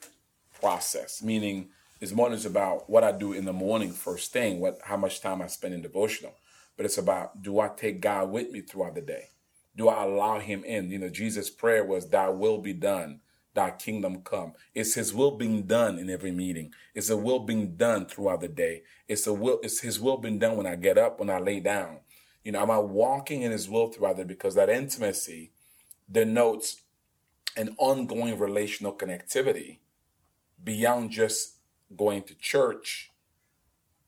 process, 0.62 1.22
meaning 1.24 1.70
it's 2.00 2.14
more 2.14 2.30
than 2.30 2.38
just 2.38 2.48
about 2.48 2.90
what 2.90 3.04
I 3.04 3.12
do 3.12 3.34
in 3.34 3.46
the 3.46 3.54
morning 3.54 3.92
first 3.92 4.32
thing, 4.32 4.60
what 4.60 4.80
how 4.84 4.98
much 4.98 5.22
time 5.22 5.42
I 5.42 5.48
spend 5.48 5.74
in 5.74 5.82
devotional, 5.82 6.36
but 6.78 6.86
it's 6.86 6.98
about 6.98 7.42
do 7.42 7.60
I 7.60 7.70
take 7.70 8.00
God 8.00 8.32
with 8.32 8.52
me 8.52 8.62
throughout 8.62 8.96
the 8.96 9.02
day? 9.02 9.30
Do 9.76 9.90
I 9.90 10.04
allow 10.04 10.40
him 10.40 10.64
in? 10.64 10.90
You 10.90 11.00
know, 11.00 11.10
Jesus' 11.10 11.50
prayer 11.50 11.84
was, 11.84 12.08
Thy 12.10 12.30
will 12.30 12.60
be 12.60 12.74
done, 12.74 13.22
thy 13.54 13.72
kingdom 13.72 14.22
come. 14.24 14.54
It's 14.74 14.96
his 14.96 15.14
will 15.14 15.38
being 15.38 15.64
done 15.64 16.00
in 16.00 16.10
every 16.10 16.32
meeting. 16.32 16.74
It's 16.96 17.10
a 17.10 17.18
will 17.18 17.40
being 17.40 17.76
done 17.76 18.06
throughout 18.06 18.42
the 18.42 18.48
day. 18.48 18.84
It's 19.08 19.28
a 19.28 19.34
will, 19.34 19.60
it's 19.64 19.82
his 19.82 20.00
will 20.00 20.18
being 20.18 20.40
done 20.40 20.58
when 20.58 20.68
I 20.68 20.76
get 20.76 20.98
up, 20.98 21.20
when 21.20 21.30
I 21.30 21.40
lay 21.40 21.60
down. 21.60 22.00
You 22.44 22.52
know, 22.52 22.62
am 22.62 22.72
I 22.72 22.80
walking 22.80 23.42
in 23.42 23.52
his 23.52 23.70
will 23.70 23.88
throughout 23.88 24.18
the 24.18 24.26
because 24.26 24.56
that 24.56 24.70
intimacy 24.70 25.52
denotes 26.12 26.82
an 27.56 27.76
ongoing 27.78 28.38
relational 28.38 28.94
connectivity 28.94 29.78
beyond 30.64 31.12
just 31.12 31.58
going 31.96 32.24
to 32.24 32.36
church, 32.36 33.12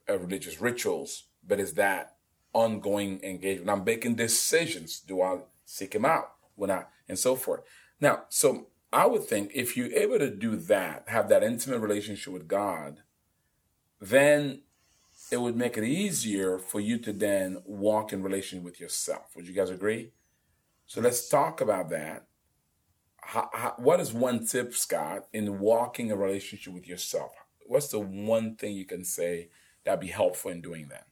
uh, 0.10 0.18
religious 0.18 0.60
rituals, 0.60 1.25
but 1.48 1.60
is 1.60 1.74
that 1.74 2.16
ongoing 2.54 3.20
engagement. 3.22 3.70
I'm 3.70 3.84
making 3.84 4.16
decisions. 4.16 5.00
Do 5.00 5.22
I 5.22 5.40
seek 5.66 5.94
him 5.94 6.06
out 6.06 6.32
when 6.56 6.72
I, 6.72 6.86
and 7.08 7.20
so 7.20 7.36
forth. 7.36 7.62
Now, 8.00 8.24
so 8.30 8.68
I 8.96 9.06
would 9.08 9.25
think 9.25 9.52
if 9.54 9.75
you're 9.75 9.92
able 9.92 10.20
to 10.20 10.30
do 10.30 10.56
that, 10.56 11.04
have 11.08 11.28
that 11.28 11.44
intimate 11.44 11.80
relationship 11.80 12.32
with 12.32 12.48
God, 12.48 13.02
then 14.00 14.62
it 15.30 15.42
would 15.42 15.58
make 15.58 15.78
it 15.78 15.84
easier 15.84 16.58
for 16.58 16.80
you 16.80 16.98
to 17.00 17.12
then 17.12 17.62
walk 17.66 18.14
in 18.14 18.24
relation 18.24 18.64
with 18.64 18.80
yourself. 18.80 19.36
Would 19.36 19.50
you 19.50 19.54
guys 19.54 19.70
agree? 19.70 20.14
So 20.88 21.02
let's 21.02 21.28
talk 21.28 21.60
about 21.60 21.90
that. 21.90 22.28
How, 23.17 23.50
how, 23.52 23.74
what 23.78 24.00
is 24.00 24.13
one 24.13 24.46
tip, 24.46 24.74
Scott, 24.74 25.28
in 25.34 25.60
walking 25.60 26.10
a 26.10 26.15
relationship 26.15 26.74
with 26.74 26.88
yourself? 26.88 27.32
What's 27.67 27.89
the 27.89 28.00
one 28.00 28.56
thing 28.56 28.78
you 28.78 28.86
can 28.86 29.04
say 29.04 29.50
that'd 29.84 30.00
be 30.00 30.08
helpful 30.08 30.52
in 30.52 30.62
doing 30.62 30.88
that? 30.88 31.08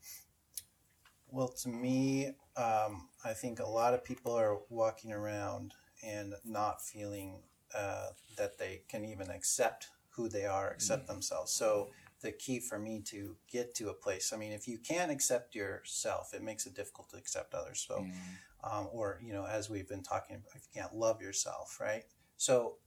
Well, 1.30 1.50
to 1.50 1.68
me, 1.68 2.28
um, 2.56 3.10
I 3.26 3.34
think 3.34 3.60
a 3.60 3.68
lot 3.68 3.94
of 3.94 4.06
people 4.06 4.32
are 4.32 4.60
walking 4.70 5.12
around 5.12 5.74
and 6.02 6.36
not 6.46 6.82
feeling 6.82 7.40
uh, 7.76 8.10
that 8.38 8.58
they 8.58 8.82
can 8.88 9.06
even 9.06 9.30
accept 9.30 9.90
who 10.10 10.30
they 10.30 10.46
are, 10.46 10.70
accept 10.70 11.04
mm-hmm. 11.04 11.14
themselves. 11.14 11.52
So 11.52 11.90
the 12.22 12.32
key 12.32 12.60
for 12.60 12.80
me 12.80 13.02
to 13.08 13.36
get 13.52 13.76
to 13.76 13.90
a 13.90 13.94
place. 13.94 14.32
I 14.34 14.38
mean, 14.38 14.52
if 14.52 14.68
you 14.68 14.78
can't 14.78 15.12
accept 15.12 15.54
yourself, 15.54 16.34
it 16.34 16.42
makes 16.42 16.66
it 16.66 16.74
difficult 16.74 17.10
to 17.10 17.18
accept 17.18 17.54
others. 17.54 17.86
So, 17.88 18.00
mm-hmm. 18.00 18.78
um, 18.78 18.88
or 18.92 19.20
you 19.24 19.34
know, 19.34 19.46
as 19.46 19.70
we've 19.70 19.88
been 19.88 20.04
talking 20.04 20.38
about, 20.38 20.56
if 20.56 20.64
you 20.74 20.82
can't 20.82 20.96
love 20.96 21.22
yourself, 21.22 21.80
right? 21.80 22.04
So 22.38 22.78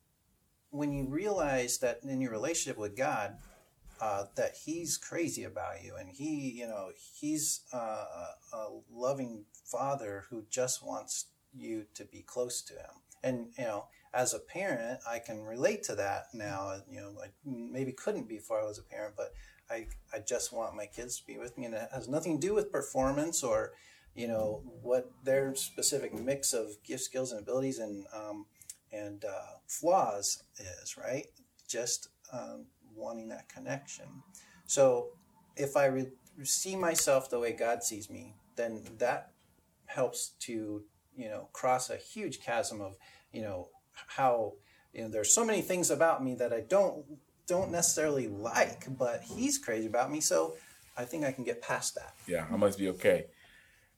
when 0.71 0.93
you 0.93 1.07
realize 1.07 1.79
that 1.79 2.01
in 2.03 2.21
your 2.21 2.33
relationship 2.33 2.79
with 2.79 2.97
God, 2.97 3.37
uh, 4.01 4.25
that 4.35 4.57
he's 4.65 4.99
crazy 4.99 5.45
about 5.45 5.83
you 5.83 5.95
and 5.97 6.11
he 6.11 6.51
you 6.51 6.67
know 6.67 6.91
he's 7.19 7.63
uh, 7.73 8.05
a 8.53 8.69
loving 8.93 9.45
father 9.65 10.25
who 10.29 10.45
just 10.51 10.85
wants 10.85 11.27
you 11.55 11.87
to 11.95 12.05
be 12.05 12.21
close 12.21 12.61
to 12.61 12.75
him 12.75 12.91
and 13.25 13.47
you 13.57 13.65
know 13.65 13.87
as 14.17 14.35
a 14.35 14.39
parent 14.39 14.99
i 15.09 15.19
can 15.19 15.43
relate 15.43 15.83
to 15.83 15.95
that 15.95 16.27
now 16.35 16.75
you 16.91 17.01
know 17.01 17.13
i 17.23 17.29
maybe 17.45 17.93
couldn't 17.93 18.29
before 18.29 18.61
i 18.61 18.65
was 18.65 18.79
a 18.79 18.83
parent 18.83 19.15
but 19.17 19.33
i 19.71 19.87
i 20.13 20.19
just 20.19 20.53
want 20.53 20.75
my 20.75 20.87
kids 20.87 21.19
to 21.19 21.27
be 21.27 21.39
with 21.39 21.57
me 21.57 21.67
and 21.67 21.75
it 21.75 21.89
has 21.93 22.09
nothing 22.09 22.41
to 22.41 22.47
do 22.47 22.55
with 22.55 22.73
performance 22.73 23.43
or 23.43 23.73
you 24.15 24.27
know 24.27 24.63
what 24.83 25.11
their 25.25 25.55
specific 25.55 26.15
mix 26.15 26.53
of 26.53 26.83
gift 26.83 27.03
skills 27.03 27.33
and 27.33 27.41
abilities 27.41 27.79
and 27.79 28.07
um, 28.15 28.47
and 28.93 29.25
uh, 29.25 29.59
flaws 29.67 30.43
is 30.59 30.97
right 30.97 31.27
just 31.69 32.09
um, 32.33 32.67
wanting 32.95 33.29
that 33.29 33.49
connection. 33.49 34.07
So 34.67 35.11
if 35.57 35.77
I 35.77 35.87
re- 35.87 36.13
see 36.43 36.77
myself 36.77 37.31
the 37.31 37.39
way 37.39 37.53
God 37.53 37.83
sees 37.83 38.11
me, 38.11 38.35
then 38.57 38.83
that 38.99 39.33
helps 39.87 40.31
to 40.41 40.83
you 41.17 41.29
know 41.29 41.49
cross 41.53 41.91
a 41.91 41.97
huge 41.97 42.41
chasm 42.41 42.81
of 42.81 42.97
you 43.33 43.43
know 43.43 43.69
how 44.09 44.55
you 44.93 45.03
know 45.03 45.09
there's 45.09 45.33
so 45.33 45.45
many 45.45 45.63
things 45.63 45.91
about 45.91 46.25
me 46.25 46.35
that 46.35 46.53
I 46.53 46.61
don't 46.61 47.05
don't 47.47 47.71
necessarily 47.71 48.29
like, 48.29 48.87
but 48.99 49.23
He's 49.23 49.59
crazy 49.59 49.87
about 49.87 50.11
me, 50.11 50.21
so 50.21 50.55
I 50.97 51.05
think 51.05 51.25
I 51.25 51.33
can 51.33 51.45
get 51.45 51.63
past 51.63 51.95
that. 51.95 52.15
Yeah, 52.27 52.47
I 52.51 52.57
must 52.57 52.79
be 52.79 52.89
okay. 52.91 53.27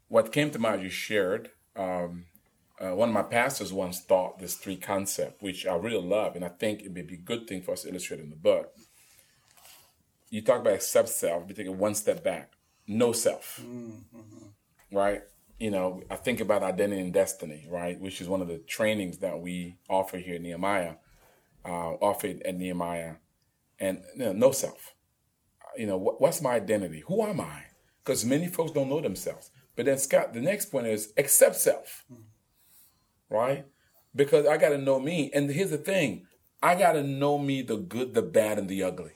What 0.08 0.32
came 0.32 0.50
to 0.50 0.58
mind 0.58 0.82
you 0.82 0.90
shared. 0.90 1.50
Um, 1.76 2.24
uh, 2.80 2.94
one 2.94 3.08
of 3.08 3.14
my 3.14 3.22
pastors 3.22 3.72
once 3.72 4.04
taught 4.04 4.38
this 4.38 4.54
three 4.54 4.76
concept, 4.76 5.42
which 5.42 5.66
I 5.66 5.74
really 5.74 6.00
love, 6.00 6.36
and 6.36 6.44
I 6.44 6.48
think 6.48 6.82
it 6.82 6.92
may 6.92 7.02
be 7.02 7.14
a 7.14 7.18
good 7.18 7.48
thing 7.48 7.60
for 7.60 7.72
us 7.72 7.82
to 7.82 7.88
illustrate 7.88 8.20
in 8.20 8.30
the 8.30 8.36
book 8.36 8.72
you 10.30 10.42
talk 10.42 10.60
about 10.60 10.74
accept 10.74 11.08
self, 11.08 11.46
we 11.46 11.54
take 11.54 11.66
it 11.66 11.74
one 11.74 11.94
step 11.94 12.22
back. 12.22 12.52
Know 12.86 13.12
self. 13.12 13.60
Mm-hmm. 13.62 14.96
Right? 14.96 15.22
You 15.58 15.70
know, 15.70 16.02
I 16.08 16.16
think 16.16 16.40
about 16.40 16.62
identity 16.62 17.00
and 17.00 17.12
destiny, 17.12 17.66
right? 17.68 18.00
Which 18.00 18.20
is 18.20 18.28
one 18.28 18.40
of 18.40 18.48
the 18.48 18.58
trainings 18.58 19.18
that 19.18 19.40
we 19.40 19.78
offer 19.88 20.18
here 20.18 20.36
at 20.36 20.42
Nehemiah, 20.42 20.94
uh, 21.64 21.94
offered 21.94 22.42
at 22.42 22.56
Nehemiah. 22.56 23.14
And 23.80 24.02
you 24.16 24.26
know, 24.26 24.32
no 24.32 24.52
self. 24.52 24.94
You 25.76 25.86
know, 25.86 25.96
what, 25.96 26.20
what's 26.20 26.40
my 26.40 26.54
identity? 26.54 27.02
Who 27.06 27.22
am 27.22 27.40
I? 27.40 27.64
Because 28.04 28.24
many 28.24 28.46
folks 28.46 28.72
don't 28.72 28.88
know 28.88 29.00
themselves. 29.00 29.50
But 29.76 29.86
then, 29.86 29.98
Scott, 29.98 30.34
the 30.34 30.40
next 30.40 30.66
point 30.66 30.88
is 30.88 31.12
accept 31.16 31.54
self, 31.56 32.04
mm-hmm. 32.12 32.22
right? 33.34 33.66
Because 34.14 34.46
I 34.46 34.56
got 34.56 34.70
to 34.70 34.78
know 34.78 34.98
me. 34.98 35.30
And 35.32 35.48
here's 35.50 35.70
the 35.70 35.78
thing 35.78 36.26
I 36.62 36.74
got 36.74 36.92
to 36.92 37.02
know 37.02 37.38
me 37.38 37.62
the 37.62 37.76
good, 37.76 38.14
the 38.14 38.22
bad, 38.22 38.58
and 38.58 38.68
the 38.68 38.82
ugly. 38.82 39.12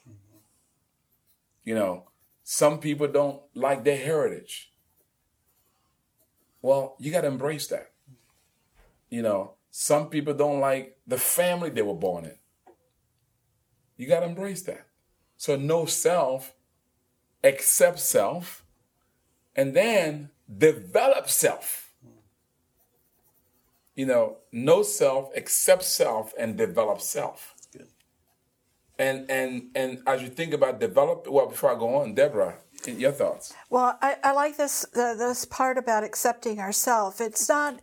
You 1.65 1.75
know, 1.75 2.11
some 2.45 2.79
people 2.79 3.09
don't 3.09 3.41
like 3.55 3.85
their 3.85 3.97
heritage. 3.97 4.72
Well, 6.63 6.95
you 6.99 7.11
got 7.11 7.23
to 7.23 7.27
embrace 7.27 7.67
that. 7.69 7.91
You 9.11 9.21
know, 9.23 9.55
some 9.71 10.09
people 10.09 10.33
don't 10.33 10.61
like 10.61 10.97
the 11.07 11.19
family 11.19 11.71
they 11.71 11.83
were 11.83 11.95
born 11.95 12.25
in. 12.25 12.37
You 13.97 14.07
got 14.07 14.21
to 14.21 14.27
embrace 14.27 14.63
that. 14.63 14.87
So, 15.37 15.57
know 15.57 15.87
self, 15.87 16.55
accept 17.43 17.99
self, 17.99 18.65
and 19.57 19.75
then 19.75 20.31
develop 20.57 21.29
self. 21.29 21.93
You 23.95 24.07
know, 24.07 24.39
know 24.53 24.83
self, 24.83 25.31
accept 25.37 25.83
self, 25.83 26.33
and 26.39 26.57
develop 26.57 27.01
self. 27.01 27.55
And 28.99 29.29
and 29.31 29.71
and 29.75 30.03
as 30.07 30.23
you 30.23 30.29
think 30.29 30.55
about 30.55 30.79
develop, 30.79 31.27
well, 31.29 31.47
before 31.47 31.75
I 31.75 31.79
go 31.79 31.97
on, 31.97 32.15
Deborah, 32.15 32.59
your 32.87 33.13
thoughts? 33.13 33.55
Well, 33.71 33.99
I, 34.03 34.17
I 34.23 34.33
like 34.33 34.57
this 34.57 34.85
uh, 34.95 35.15
this 35.15 35.45
part 35.45 35.79
about 35.79 36.05
accepting 36.05 36.59
ourselves. 36.59 37.21
It's 37.21 37.49
not. 37.49 37.81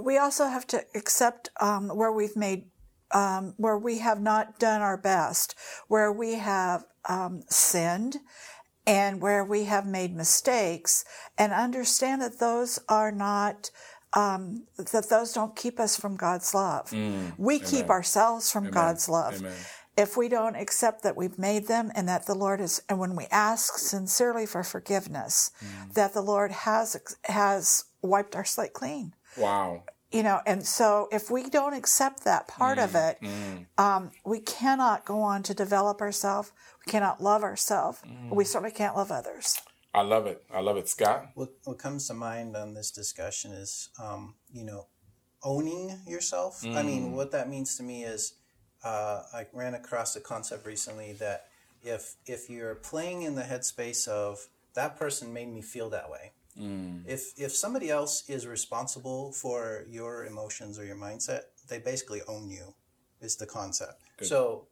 We 0.00 0.16
also 0.16 0.46
have 0.46 0.66
to 0.68 0.84
accept 0.94 1.50
um, 1.60 1.88
where 1.88 2.12
we've 2.12 2.36
made 2.36 2.66
um, 3.12 3.54
where 3.56 3.78
we 3.78 3.98
have 3.98 4.20
not 4.20 4.58
done 4.58 4.80
our 4.80 4.96
best, 4.96 5.54
where 5.88 6.12
we 6.12 6.34
have 6.34 6.84
um, 7.08 7.42
sinned, 7.48 8.16
and 8.86 9.20
where 9.20 9.44
we 9.44 9.64
have 9.64 9.86
made 9.86 10.14
mistakes, 10.14 11.04
and 11.38 11.52
understand 11.52 12.22
that 12.22 12.38
those 12.38 12.78
are 12.88 13.12
not. 13.12 13.70
Um, 14.14 14.66
that 14.78 15.10
those 15.10 15.34
don't 15.34 15.54
keep 15.54 15.78
us 15.78 15.94
from 15.94 16.16
God's 16.16 16.54
love. 16.54 16.90
we 17.36 17.58
keep 17.58 17.90
ourselves 17.90 18.50
from 18.50 18.70
God's 18.70 19.10
love. 19.10 19.40
Amen. 19.40 19.52
If 19.96 20.16
we 20.16 20.28
don't 20.28 20.56
accept 20.56 21.02
that 21.02 21.16
we've 21.16 21.38
made 21.38 21.68
them 21.68 21.90
and 21.94 22.08
that 22.08 22.26
the 22.26 22.34
Lord 22.34 22.60
is, 22.60 22.82
and 22.88 22.98
when 22.98 23.16
we 23.16 23.26
ask 23.30 23.78
sincerely 23.78 24.44
for 24.44 24.62
forgiveness, 24.62 25.52
mm. 25.64 25.94
that 25.94 26.12
the 26.12 26.20
Lord 26.20 26.50
has, 26.50 27.16
has 27.24 27.84
wiped 28.02 28.36
our 28.36 28.44
slate 28.44 28.72
clean 28.72 29.14
Wow. 29.36 29.82
you 30.12 30.22
know 30.22 30.40
and 30.46 30.64
so 30.64 31.08
if 31.12 31.30
we 31.30 31.50
don't 31.50 31.74
accept 31.74 32.24
that 32.24 32.46
part 32.46 32.78
of 32.78 32.90
mm, 32.90 33.10
it 33.10 33.18
mm. 33.20 33.66
um, 33.76 34.12
we 34.24 34.38
cannot 34.40 35.04
go 35.04 35.20
on 35.20 35.42
to 35.42 35.52
develop 35.52 36.00
ourselves 36.00 36.52
we 36.86 36.90
cannot 36.90 37.20
love 37.20 37.42
ourselves 37.42 38.00
we 38.30 38.44
certainly 38.44 38.70
can't 38.70 38.96
love 38.96 39.10
others 39.10 39.60
I 39.96 40.02
love 40.02 40.26
it. 40.26 40.44
I 40.52 40.60
love 40.60 40.76
it. 40.76 40.90
Scott? 40.90 41.30
What, 41.34 41.54
what 41.64 41.78
comes 41.78 42.06
to 42.08 42.14
mind 42.14 42.54
on 42.54 42.74
this 42.74 42.90
discussion 42.90 43.52
is, 43.52 43.88
um, 43.98 44.34
you 44.52 44.62
know, 44.62 44.88
owning 45.42 45.98
yourself. 46.06 46.62
I 46.66 46.82
mean, 46.82 47.12
what 47.12 47.32
that 47.32 47.48
means 47.48 47.76
to 47.78 47.82
me 47.82 48.04
is, 48.04 48.34
uh, 48.86 49.22
I 49.40 49.46
ran 49.52 49.74
across 49.74 50.10
a 50.16 50.20
concept 50.20 50.62
recently 50.66 51.12
that 51.14 51.38
if 51.82 52.02
if 52.26 52.40
you're 52.48 52.74
playing 52.92 53.18
in 53.28 53.34
the 53.34 53.42
headspace 53.52 54.02
of 54.08 54.46
that 54.74 54.96
person 55.02 55.32
made 55.32 55.48
me 55.56 55.62
feel 55.74 55.88
that 55.90 56.08
way, 56.14 56.24
if 57.14 57.22
if 57.46 57.52
somebody 57.64 57.88
else 57.90 58.14
is 58.36 58.46
responsible 58.46 59.32
for 59.32 59.84
your 59.98 60.24
emotions 60.32 60.78
or 60.78 60.84
your 60.90 60.96
mindset, 61.08 61.42
they 61.68 61.78
basically 61.92 62.22
own 62.34 62.44
you. 62.58 62.74
Is 63.26 63.36
the 63.36 63.46
concept. 63.46 63.96
So 64.32 64.66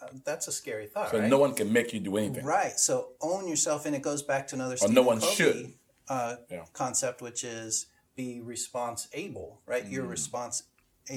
uh, 0.00 0.08
that's 0.24 0.48
a 0.48 0.52
scary 0.52 0.86
thought, 0.86 1.10
So 1.10 1.18
right? 1.18 1.28
no 1.28 1.38
one 1.38 1.52
can 1.54 1.70
make 1.78 1.92
you 1.94 2.00
do 2.00 2.16
anything. 2.16 2.44
Right. 2.58 2.76
So 2.88 2.94
own 3.20 3.46
yourself, 3.46 3.84
and 3.86 3.94
it 3.94 4.02
goes 4.10 4.22
back 4.22 4.42
to 4.48 4.54
another. 4.56 4.74
Or 4.74 4.78
Stephen 4.78 4.94
no 4.94 5.02
one 5.02 5.20
Covey, 5.20 5.34
should. 5.34 5.72
Uh, 6.08 6.36
Yeah. 6.50 6.64
Concept, 6.72 7.20
which 7.20 7.44
is 7.44 7.86
be 8.16 8.40
response 8.40 9.08
able. 9.12 9.60
Right. 9.72 9.84
You're 9.92 10.06
Mm. 10.06 10.16
response 10.18 10.56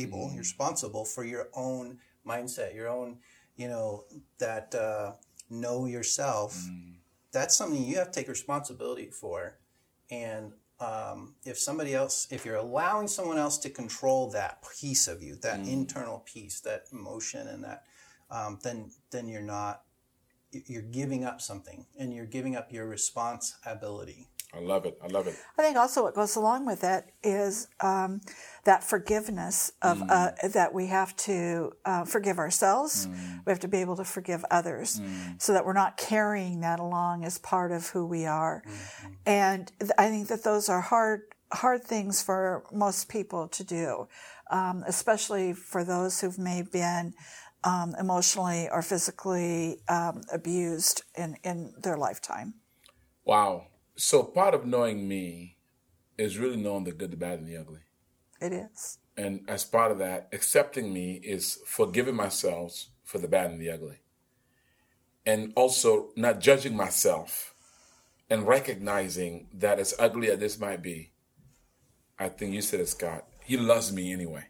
able. 0.01 0.25
You're 0.33 0.39
responsible 0.49 1.05
for 1.05 1.23
your 1.23 1.47
own 1.53 1.99
mindset, 2.25 2.73
your 2.75 2.87
own. 2.89 3.17
You 3.55 3.69
know 3.69 4.03
that 4.39 4.75
uh, 4.75 5.13
know 5.49 5.85
yourself. 5.85 6.55
Mm. 6.55 6.95
That's 7.31 7.55
something 7.55 7.81
you 7.83 7.97
have 7.97 8.11
to 8.11 8.19
take 8.19 8.27
responsibility 8.29 9.09
for, 9.11 9.57
and. 10.09 10.53
Um, 10.77 11.35
if 11.45 11.57
somebody 11.57 11.95
else, 11.95 12.27
if 12.31 12.43
you're 12.43 12.57
allowing 12.57 13.07
someone 13.07 13.37
else 13.37 13.57
to 13.59 13.69
control 13.69 14.29
that 14.31 14.61
piece 14.77 15.07
of 15.07 15.23
you, 15.23 15.37
that 15.37 15.61
Mm. 15.61 15.69
internal 15.71 16.19
piece, 16.19 16.59
that 16.61 16.83
emotion, 16.91 17.47
and 17.47 17.63
that, 17.63 17.85
um, 18.29 18.59
then 18.61 18.91
then 19.09 19.29
you're 19.29 19.41
not 19.41 19.85
you're 20.51 20.81
giving 20.81 21.23
up 21.23 21.39
something 21.39 21.85
and 21.97 22.13
you're 22.13 22.25
giving 22.25 22.57
up 22.57 22.73
your 22.73 22.87
responsibility. 22.87 24.27
I 24.55 24.59
love 24.59 24.85
it. 24.85 24.97
I 25.03 25.07
love 25.07 25.27
it. 25.27 25.35
i 25.57 25.61
think 25.61 25.77
also 25.77 26.03
what 26.03 26.15
goes 26.15 26.35
along 26.35 26.65
with 26.65 26.83
it 26.83 27.11
is 27.23 27.67
um, 27.81 28.21
that 28.63 28.83
forgiveness 28.83 29.71
of 29.81 30.01
uh, 30.09 30.31
that 30.53 30.73
we 30.73 30.87
have 30.87 31.15
to 31.17 31.71
uh, 31.85 32.05
forgive 32.05 32.39
ourselves. 32.39 33.07
We 33.45 33.51
have 33.51 33.59
to 33.59 33.67
be 33.67 33.79
able 33.79 33.97
to 33.97 34.05
forgive 34.05 34.45
others 34.49 35.01
so 35.37 35.53
that 35.53 35.65
we're 35.65 35.73
not 35.73 35.97
carrying 35.97 36.61
that 36.61 36.79
along 36.79 37.25
as 37.25 37.37
part 37.37 37.71
of 37.71 37.89
who 37.89 38.05
we 38.05 38.25
are. 38.25 38.63
And 39.25 39.71
th- 39.79 39.91
i 39.97 40.09
think 40.09 40.27
that 40.29 40.43
those 40.43 40.69
are 40.69 40.81
hard 40.81 41.21
hard 41.51 41.83
things 41.83 42.21
for 42.21 42.63
most 42.71 43.07
people 43.07 43.47
to 43.49 43.63
do 43.63 44.07
um, 44.49 44.83
especially 44.87 45.53
for 45.53 45.83
those 45.83 46.21
who've 46.21 46.37
may 46.37 46.61
been 46.61 47.13
um, 47.63 47.95
emotionally 47.99 48.69
or 48.69 48.81
physically 48.81 49.79
um, 49.89 50.21
abused 50.31 51.03
in, 51.17 51.37
in 51.43 51.73
their 51.81 51.97
lifetime. 51.97 52.55
Wow. 53.23 53.67
So 53.95 54.23
part 54.23 54.53
of 54.53 54.65
knowing 54.65 55.07
me 55.07 55.57
is 56.17 56.37
really 56.37 56.57
knowing 56.57 56.83
the 56.83 56.91
good, 56.91 57.11
the 57.11 57.17
bad, 57.17 57.39
and 57.39 57.47
the 57.47 57.57
ugly. 57.57 57.81
it 58.41 58.51
is 58.51 58.99
And 59.17 59.41
as 59.47 59.63
part 59.63 59.91
of 59.91 59.99
that, 59.99 60.29
accepting 60.33 60.93
me 60.93 61.19
is 61.23 61.59
forgiving 61.65 62.15
myself 62.15 62.87
for 63.03 63.17
the 63.17 63.27
bad 63.27 63.51
and 63.51 63.61
the 63.61 63.69
ugly. 63.69 63.99
And 65.25 65.53
also 65.55 66.09
not 66.15 66.39
judging 66.39 66.75
myself 66.75 67.55
and 68.29 68.47
recognizing 68.47 69.47
that 69.53 69.79
as 69.79 69.93
ugly 69.97 70.29
as 70.29 70.39
this 70.39 70.59
might 70.59 70.81
be, 70.81 71.11
I 72.19 72.29
think 72.29 72.53
you 72.53 72.61
said 72.61 72.79
it, 72.79 72.89
Scott, 72.89 73.25
he 73.43 73.57
loves 73.57 73.93
me 73.93 74.11
anyway. 74.11 74.45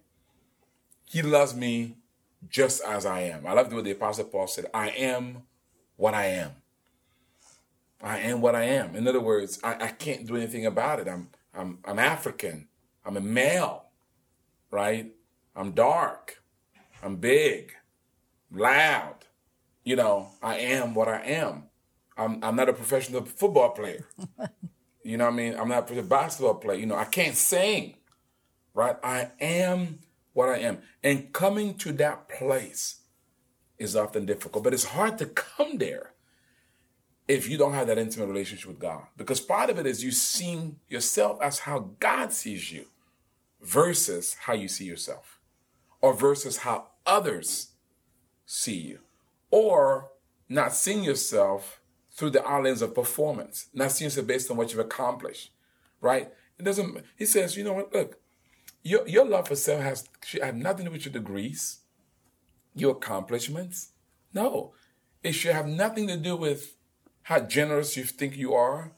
He 1.05 1.21
loves 1.21 1.55
me 1.55 1.97
just 2.47 2.83
as 2.83 3.05
I 3.05 3.21
am. 3.21 3.45
I 3.45 3.53
love 3.53 3.69
the 3.69 3.75
way 3.75 3.81
the 3.81 3.91
Apostle 3.91 4.25
Paul 4.25 4.47
said, 4.47 4.65
I 4.73 4.89
am 4.89 5.43
what 5.95 6.13
I 6.13 6.25
am. 6.25 6.51
I 8.01 8.19
am 8.19 8.41
what 8.41 8.55
I 8.55 8.63
am. 8.63 8.95
In 8.95 9.07
other 9.07 9.21
words, 9.21 9.59
I, 9.63 9.75
I 9.85 9.87
can't 9.87 10.27
do 10.27 10.35
anything 10.35 10.65
about 10.65 10.99
it. 10.99 11.07
I'm 11.07 11.29
I'm 11.53 11.79
I'm 11.85 11.99
African. 11.99 12.67
I'm 13.05 13.17
a 13.17 13.21
male, 13.21 13.85
right? 14.71 15.11
I'm 15.55 15.71
dark. 15.71 16.41
I'm 17.03 17.17
big, 17.17 17.73
loud. 18.51 19.25
You 19.83 19.95
know, 19.95 20.29
I 20.41 20.57
am 20.57 20.93
what 20.95 21.07
I 21.07 21.21
am. 21.21 21.63
I'm 22.17 22.43
I'm 22.43 22.55
not 22.55 22.69
a 22.69 22.73
professional 22.73 23.23
football 23.23 23.71
player. 23.71 24.07
you 25.03 25.17
know 25.17 25.25
what 25.25 25.33
I 25.33 25.37
mean? 25.37 25.55
I'm 25.55 25.69
not 25.69 25.79
a 25.79 25.81
professional 25.83 26.09
basketball 26.09 26.55
player. 26.55 26.79
You 26.79 26.87
know, 26.87 26.95
I 26.95 27.05
can't 27.05 27.35
sing. 27.35 27.95
Right? 28.73 28.97
I 29.03 29.31
am 29.39 29.99
what 30.33 30.49
I 30.49 30.57
am. 30.57 30.79
And 31.01 31.31
coming 31.31 31.75
to 31.75 31.93
that 31.93 32.27
place 32.27 32.97
is 33.77 33.95
often 33.95 34.25
difficult, 34.25 34.65
but 34.65 34.73
it's 34.73 34.83
hard 34.83 35.17
to 35.19 35.25
come 35.27 35.77
there 35.77 36.14
if 37.27 37.49
you 37.49 37.57
don't 37.57 37.73
have 37.73 37.87
that 37.87 37.97
intimate 37.97 38.27
relationship 38.27 38.67
with 38.67 38.79
God. 38.79 39.03
Because 39.17 39.39
part 39.39 39.69
of 39.69 39.79
it 39.79 39.85
is 39.85 40.03
you 40.03 40.11
seeing 40.11 40.77
yourself 40.87 41.41
as 41.41 41.59
how 41.59 41.91
God 41.99 42.31
sees 42.31 42.71
you 42.71 42.85
versus 43.61 44.35
how 44.41 44.53
you 44.53 44.67
see 44.67 44.85
yourself, 44.85 45.39
or 46.01 46.13
versus 46.13 46.57
how 46.57 46.87
others 47.05 47.71
see 48.45 48.77
you, 48.77 48.99
or 49.49 50.11
not 50.47 50.73
seeing 50.73 51.03
yourself 51.03 51.81
through 52.11 52.29
the 52.29 52.41
lens 52.41 52.81
of 52.81 52.93
performance, 52.93 53.67
not 53.73 53.91
seeing 53.91 54.07
yourself 54.07 54.27
based 54.27 54.51
on 54.51 54.57
what 54.57 54.69
you've 54.69 54.79
accomplished, 54.79 55.51
right? 55.99 56.31
It 56.59 56.63
doesn't, 56.63 57.03
he 57.17 57.25
says, 57.25 57.57
you 57.57 57.63
know 57.63 57.73
what, 57.73 57.93
look, 57.93 58.19
your, 58.83 59.07
your 59.07 59.25
love 59.25 59.47
for 59.47 59.55
self 59.55 59.81
has 59.81 60.07
should 60.23 60.43
have 60.43 60.55
nothing 60.55 60.85
to 60.85 60.91
do 60.91 60.93
with 60.93 61.05
your 61.05 61.13
degrees, 61.13 61.79
your 62.75 62.91
accomplishments. 62.91 63.89
No, 64.33 64.73
it 65.23 65.31
should 65.31 65.55
have 65.55 65.67
nothing 65.67 66.07
to 66.07 66.17
do 66.17 66.35
with 66.35 66.75
how 67.25 67.39
generous 67.39 67.97
you 67.97 68.03
think 68.03 68.37
you 68.37 68.53
are, 68.53 68.91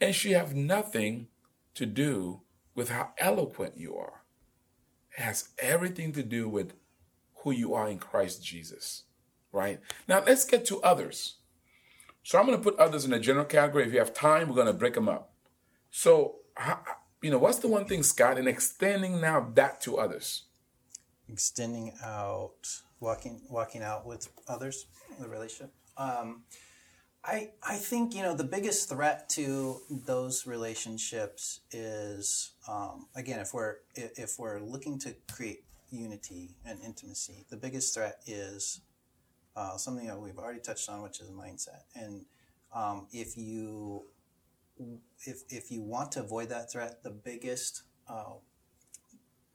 and 0.00 0.14
should 0.14 0.32
have 0.32 0.54
nothing 0.54 1.28
to 1.74 1.84
do 1.84 2.40
with 2.74 2.88
how 2.88 3.10
eloquent 3.18 3.76
you 3.76 3.94
are. 3.94 4.22
It 5.18 5.22
has 5.22 5.50
everything 5.58 6.12
to 6.12 6.22
do 6.22 6.48
with 6.48 6.72
who 7.36 7.50
you 7.50 7.74
are 7.74 7.86
in 7.88 7.98
Christ 7.98 8.42
Jesus, 8.42 9.02
right? 9.52 9.80
Now 10.08 10.22
let's 10.26 10.46
get 10.46 10.64
to 10.66 10.80
others. 10.80 11.36
So 12.22 12.38
I'm 12.38 12.46
going 12.46 12.56
to 12.56 12.64
put 12.64 12.78
others 12.78 13.04
in 13.04 13.12
a 13.12 13.18
general 13.18 13.44
category. 13.44 13.84
If 13.84 13.92
you 13.92 13.98
have 13.98 14.14
time, 14.14 14.48
we're 14.48 14.54
going 14.54 14.66
to 14.66 14.72
break 14.72 14.94
them 14.94 15.10
up. 15.10 15.34
So, 15.90 16.36
you 17.20 17.30
know, 17.30 17.38
what's 17.38 17.58
the 17.58 17.68
one 17.68 17.84
thing, 17.84 18.02
Scott, 18.02 18.38
in 18.38 18.48
extending 18.48 19.20
now 19.20 19.50
that 19.54 19.82
to 19.82 19.98
others? 19.98 20.44
Extending 21.28 21.92
out, 22.02 22.80
walking, 22.98 23.42
walking 23.50 23.82
out 23.82 24.06
with 24.06 24.26
others, 24.48 24.86
the 25.20 25.28
relationship. 25.28 25.74
Um, 25.98 26.44
I, 27.26 27.52
I 27.62 27.76
think 27.76 28.14
you 28.14 28.22
know 28.22 28.34
the 28.34 28.44
biggest 28.44 28.90
threat 28.90 29.30
to 29.30 29.80
those 29.90 30.46
relationships 30.46 31.60
is 31.70 32.52
um, 32.68 33.06
again 33.16 33.40
if 33.40 33.54
we're 33.54 33.76
if 33.94 34.38
we're 34.38 34.60
looking 34.60 34.98
to 35.00 35.14
create 35.32 35.64
unity 35.90 36.56
and 36.66 36.80
intimacy, 36.82 37.46
the 37.48 37.56
biggest 37.56 37.94
threat 37.94 38.16
is 38.26 38.80
uh, 39.56 39.76
something 39.76 40.06
that 40.06 40.20
we've 40.20 40.38
already 40.38 40.60
touched 40.60 40.88
on, 40.88 41.02
which 41.02 41.20
is 41.20 41.30
mindset. 41.30 41.82
And 41.94 42.26
um, 42.74 43.06
if 43.12 43.36
you 43.36 44.04
if 45.24 45.42
if 45.48 45.70
you 45.70 45.82
want 45.82 46.12
to 46.12 46.20
avoid 46.20 46.50
that 46.50 46.70
threat, 46.70 47.02
the 47.02 47.10
biggest 47.10 47.84
uh, 48.08 48.34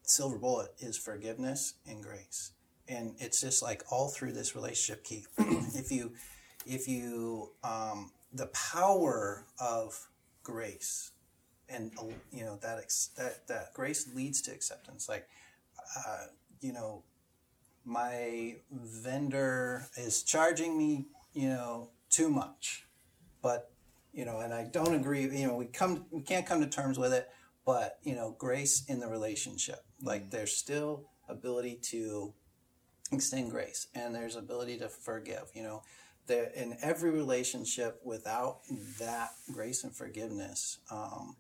silver 0.04 0.38
bullet 0.38 0.72
is 0.80 0.98
forgiveness 0.98 1.76
and 1.86 2.02
grace. 2.02 2.54
And 2.88 3.14
it's 3.20 3.40
just 3.40 3.62
like 3.62 3.84
all 3.92 4.10
through 4.10 4.32
this 4.32 4.56
relationship 4.56 5.04
key. 5.04 5.26
if 5.38 5.92
you 5.92 6.14
if 6.66 6.88
you 6.88 7.52
um, 7.64 8.12
the 8.34 8.48
power 8.48 9.46
of 9.60 10.08
grace 10.44 11.12
and 11.68 11.92
you 12.32 12.44
know 12.44 12.58
that 12.62 12.80
ex- 12.80 13.12
that 13.18 13.48
that 13.48 13.74
grace 13.74 14.10
leads 14.14 14.42
to 14.44 14.52
acceptance. 14.52 15.08
Like 15.08 15.28
uh, 15.98 16.26
you 16.62 16.74
know 16.74 17.04
my 17.86 18.58
vendor 18.72 19.88
is 19.98 20.24
charging 20.24 20.78
me 20.78 21.08
you 21.34 21.48
know 21.48 21.90
too 22.10 22.30
much 22.30 22.86
but 23.42 23.72
you 24.12 24.26
know 24.26 24.40
and 24.40 24.54
i 24.54 24.64
don't 24.64 24.94
agree 24.94 25.22
you 25.22 25.48
know 25.48 25.56
we 25.56 25.66
come 25.66 26.06
we 26.12 26.22
can't 26.22 26.46
come 26.46 26.60
to 26.60 26.68
terms 26.68 27.00
with 27.00 27.14
it 27.14 27.30
but 27.70 28.00
you 28.02 28.16
know 28.16 28.36
grace 28.40 28.84
in 28.88 29.00
the 29.00 29.08
relationship. 29.08 29.86
Like 30.02 30.32
there's 30.32 30.58
still 30.58 31.06
ability 31.28 31.78
to 31.92 32.34
extend 33.12 33.52
grace 33.52 33.86
and 33.94 34.16
there's 34.16 34.36
ability 34.36 34.80
to 34.80 34.90
forgive 34.90 35.52
you 35.54 35.62
know 35.62 35.84
there 36.30 36.52
in 36.56 36.78
every 36.82 37.12
relationship 37.12 38.00
without 38.06 38.62
that 39.00 39.32
grace 39.52 39.84
and 39.84 39.94
forgiveness 39.94 40.78
um, 40.90 41.36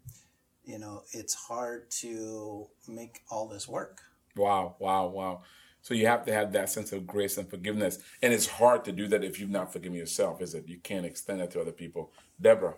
you 0.65 0.77
know 0.77 1.03
it's 1.13 1.33
hard 1.33 1.89
to 1.89 2.67
make 2.87 3.21
all 3.31 3.47
this 3.47 3.67
work. 3.67 4.01
Wow 4.35 4.75
wow 4.79 5.07
wow. 5.07 5.41
So 5.81 5.93
you 5.93 6.07
have 6.07 6.25
to 6.25 6.33
have 6.33 6.51
that 6.51 6.69
sense 6.69 6.91
of 6.91 7.07
grace 7.07 7.37
and 7.37 7.49
forgiveness. 7.49 7.99
And 8.21 8.33
it's 8.33 8.47
hard 8.47 8.83
to 8.85 8.91
do 8.91 9.07
that 9.07 9.23
if 9.23 9.39
you've 9.39 9.49
not 9.49 9.71
forgiven 9.71 9.97
yourself 9.97 10.41
is 10.41 10.53
it? 10.53 10.67
You 10.67 10.77
can't 10.77 11.05
extend 11.05 11.39
that 11.39 11.51
to 11.51 11.61
other 11.61 11.71
people. 11.71 12.11
Deborah? 12.39 12.75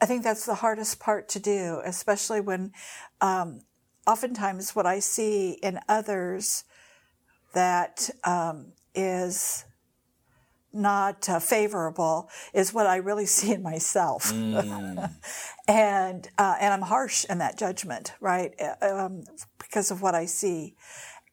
I 0.00 0.06
think 0.06 0.22
that's 0.22 0.44
the 0.44 0.56
hardest 0.56 1.00
part 1.00 1.28
to 1.30 1.40
do, 1.40 1.80
especially 1.84 2.40
when 2.40 2.72
um, 3.20 3.60
oftentimes 4.06 4.74
what 4.74 4.86
I 4.86 4.98
see 4.98 5.52
in 5.62 5.80
others 5.88 6.64
that 7.54 8.10
um, 8.24 8.72
is 8.94 9.64
not 10.72 11.28
uh, 11.28 11.40
favorable 11.40 12.28
is 12.52 12.72
what 12.72 12.86
I 12.86 12.96
really 12.96 13.26
see 13.36 13.52
in 13.52 13.62
myself, 13.62 14.32
mm. 14.32 15.10
and 15.68 16.28
uh, 16.38 16.56
and 16.60 16.74
I'm 16.74 16.82
harsh 16.82 17.24
in 17.28 17.38
that 17.38 17.58
judgment, 17.58 18.12
right? 18.20 18.54
Uh, 18.60 19.06
um, 19.06 19.24
because 19.58 19.90
of 19.90 20.02
what 20.02 20.14
I 20.14 20.26
see, 20.26 20.74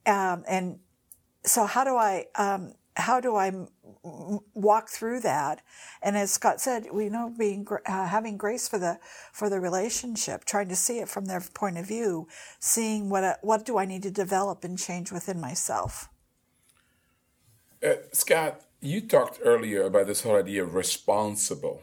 um, 0.06 0.44
and 0.48 0.78
so 1.44 1.66
how 1.66 1.84
do 1.84 1.96
I 1.96 2.26
um, 2.36 2.72
how 2.98 3.20
do 3.20 3.36
I 3.36 3.52
walk 4.54 4.88
through 4.88 5.20
that? 5.20 5.62
And 6.02 6.16
as 6.16 6.32
Scott 6.32 6.60
said, 6.60 6.88
we 6.92 7.08
know 7.08 7.32
being 7.36 7.66
uh, 7.86 8.06
having 8.08 8.36
grace 8.36 8.68
for 8.68 8.78
the 8.78 8.98
for 9.32 9.48
the 9.48 9.60
relationship, 9.60 10.44
trying 10.44 10.68
to 10.68 10.76
see 10.76 10.98
it 10.98 11.08
from 11.08 11.26
their 11.26 11.40
point 11.54 11.78
of 11.78 11.86
view, 11.86 12.26
seeing 12.58 13.08
what 13.08 13.24
uh, 13.24 13.34
what 13.42 13.64
do 13.64 13.78
I 13.78 13.84
need 13.84 14.02
to 14.02 14.10
develop 14.10 14.64
and 14.64 14.78
change 14.78 15.12
within 15.12 15.40
myself. 15.40 16.08
Uh, 17.82 17.94
Scott, 18.12 18.62
you 18.80 19.00
talked 19.00 19.40
earlier 19.44 19.82
about 19.82 20.06
this 20.06 20.22
whole 20.22 20.36
idea 20.36 20.62
of 20.62 20.74
responsible, 20.74 21.82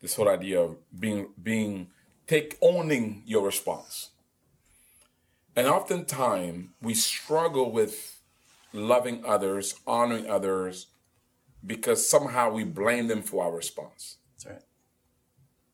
this 0.00 0.14
whole 0.16 0.28
idea 0.28 0.60
of 0.60 0.76
being 0.98 1.28
being 1.42 1.88
take 2.26 2.56
owning 2.60 3.22
your 3.26 3.44
response. 3.44 4.10
And 5.54 5.66
oftentimes 5.66 6.68
we 6.82 6.94
struggle 6.94 7.72
with 7.72 8.20
loving 8.72 9.24
others, 9.24 9.74
honoring 9.86 10.28
others, 10.28 10.88
because 11.64 12.08
somehow 12.08 12.50
we 12.50 12.64
blame 12.64 13.08
them 13.08 13.22
for 13.22 13.44
our 13.44 13.52
response. 13.52 14.18
That's 14.34 14.46
right. 14.46 14.62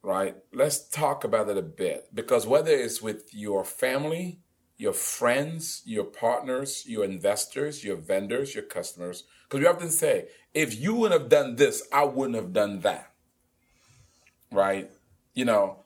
Right? 0.02 0.36
Let's 0.52 0.88
talk 0.88 1.24
about 1.24 1.48
it 1.48 1.58
a 1.58 1.62
bit. 1.62 2.08
Because 2.14 2.46
whether 2.46 2.70
it's 2.70 3.02
with 3.02 3.34
your 3.34 3.64
family, 3.64 4.40
your 4.76 4.92
friends, 4.92 5.82
your 5.84 6.04
partners, 6.04 6.84
your 6.86 7.04
investors, 7.04 7.84
your 7.84 7.96
vendors, 7.96 8.54
your 8.54 8.64
customers, 8.64 9.24
because 9.48 9.60
we 9.60 9.66
often 9.66 9.90
say, 9.90 10.28
if 10.54 10.78
you 10.80 10.94
wouldn't 10.94 11.20
have 11.20 11.30
done 11.30 11.56
this, 11.56 11.82
I 11.92 12.04
wouldn't 12.04 12.36
have 12.36 12.52
done 12.52 12.80
that. 12.80 13.10
Right? 14.50 14.90
You 15.34 15.46
know, 15.46 15.78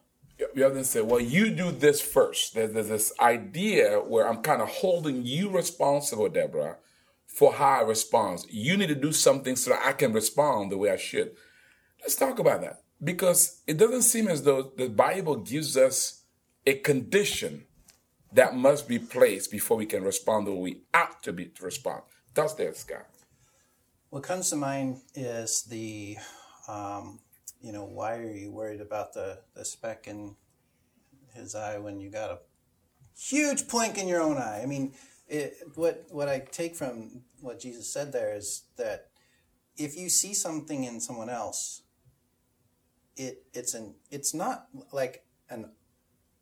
we 0.55 0.62
often 0.64 0.85
say, 0.85 1.00
well, 1.02 1.20
you 1.20 1.50
do 1.50 1.70
this 1.70 2.00
first. 2.00 2.55
There's, 2.55 2.72
there's 2.72 2.88
this 2.88 3.12
idea 3.20 3.98
where 3.98 4.29
I'm 4.29 4.42
kind 4.42 4.61
of 4.61 4.68
holding 4.68 5.24
you 5.24 5.50
responsible, 5.50 6.29
Deborah, 6.29 6.76
for 7.26 7.55
how 7.55 7.81
I 7.81 7.83
respond. 7.83 8.44
You 8.50 8.76
need 8.76 8.88
to 8.88 8.94
do 8.94 9.12
something 9.12 9.57
so 9.57 9.70
that 9.70 9.85
I 9.85 9.92
can 9.92 10.12
respond 10.12 10.72
the 10.72 10.79
way 10.79 10.90
I 10.90 10.96
should. 10.96 11.37
Let's 12.00 12.16
talk 12.16 12.38
about 12.38 12.61
that 12.62 12.83
because 13.02 13.62
it 13.66 13.79
doesn't 13.79 14.02
seem 14.02 14.29
as 14.29 14.42
though 14.42 14.72
the 14.76 14.88
Bible 14.88 15.37
gives 15.37 15.76
us 15.76 16.22
a 16.66 16.74
condition 16.74 17.64
that 18.33 18.57
must 18.57 18.88
be 18.88 18.98
placed 18.98 19.50
before 19.50 19.76
we 19.76 19.87
can 19.87 20.02
respond 20.02 20.46
the 20.46 20.52
way 20.52 20.61
we 20.61 20.81
ought 20.92 21.22
to 21.22 21.33
be 21.33 21.46
to 21.46 21.64
respond. 21.64 22.02
That's 22.35 22.55
there, 22.55 22.74
Scott. 22.74 23.07
What 24.16 24.22
comes 24.22 24.48
to 24.48 24.57
mind 24.57 25.02
is 25.14 25.64
the, 25.64 26.16
um, 26.68 27.20
you 27.61 27.70
know, 27.70 27.85
why 27.85 28.16
are 28.16 28.31
you 28.31 28.50
worried 28.50 28.81
about 28.81 29.12
the, 29.12 29.40
the 29.55 29.62
speck 29.62 30.07
in 30.07 30.37
his 31.35 31.55
eye 31.55 31.76
when 31.76 32.00
you 32.00 32.09
got 32.09 32.31
a 32.31 32.38
huge 33.14 33.68
plank 33.68 33.98
in 33.98 34.09
your 34.09 34.22
own 34.22 34.38
eye? 34.38 34.61
I 34.62 34.64
mean, 34.64 34.94
it, 35.29 35.59
what 35.74 36.07
what 36.09 36.31
I 36.31 36.38
take 36.38 36.74
from 36.76 37.24
what 37.42 37.61
Jesus 37.61 37.92
said 37.92 38.11
there 38.11 38.35
is 38.35 38.62
that 38.79 39.09
if 39.76 39.98
you 39.98 40.09
see 40.09 40.33
something 40.33 40.85
in 40.85 40.98
someone 40.98 41.29
else, 41.29 41.83
it 43.18 43.44
it's 43.52 43.74
an 43.74 43.96
it's 44.11 44.33
not 44.33 44.68
like 44.94 45.26
an 45.50 45.72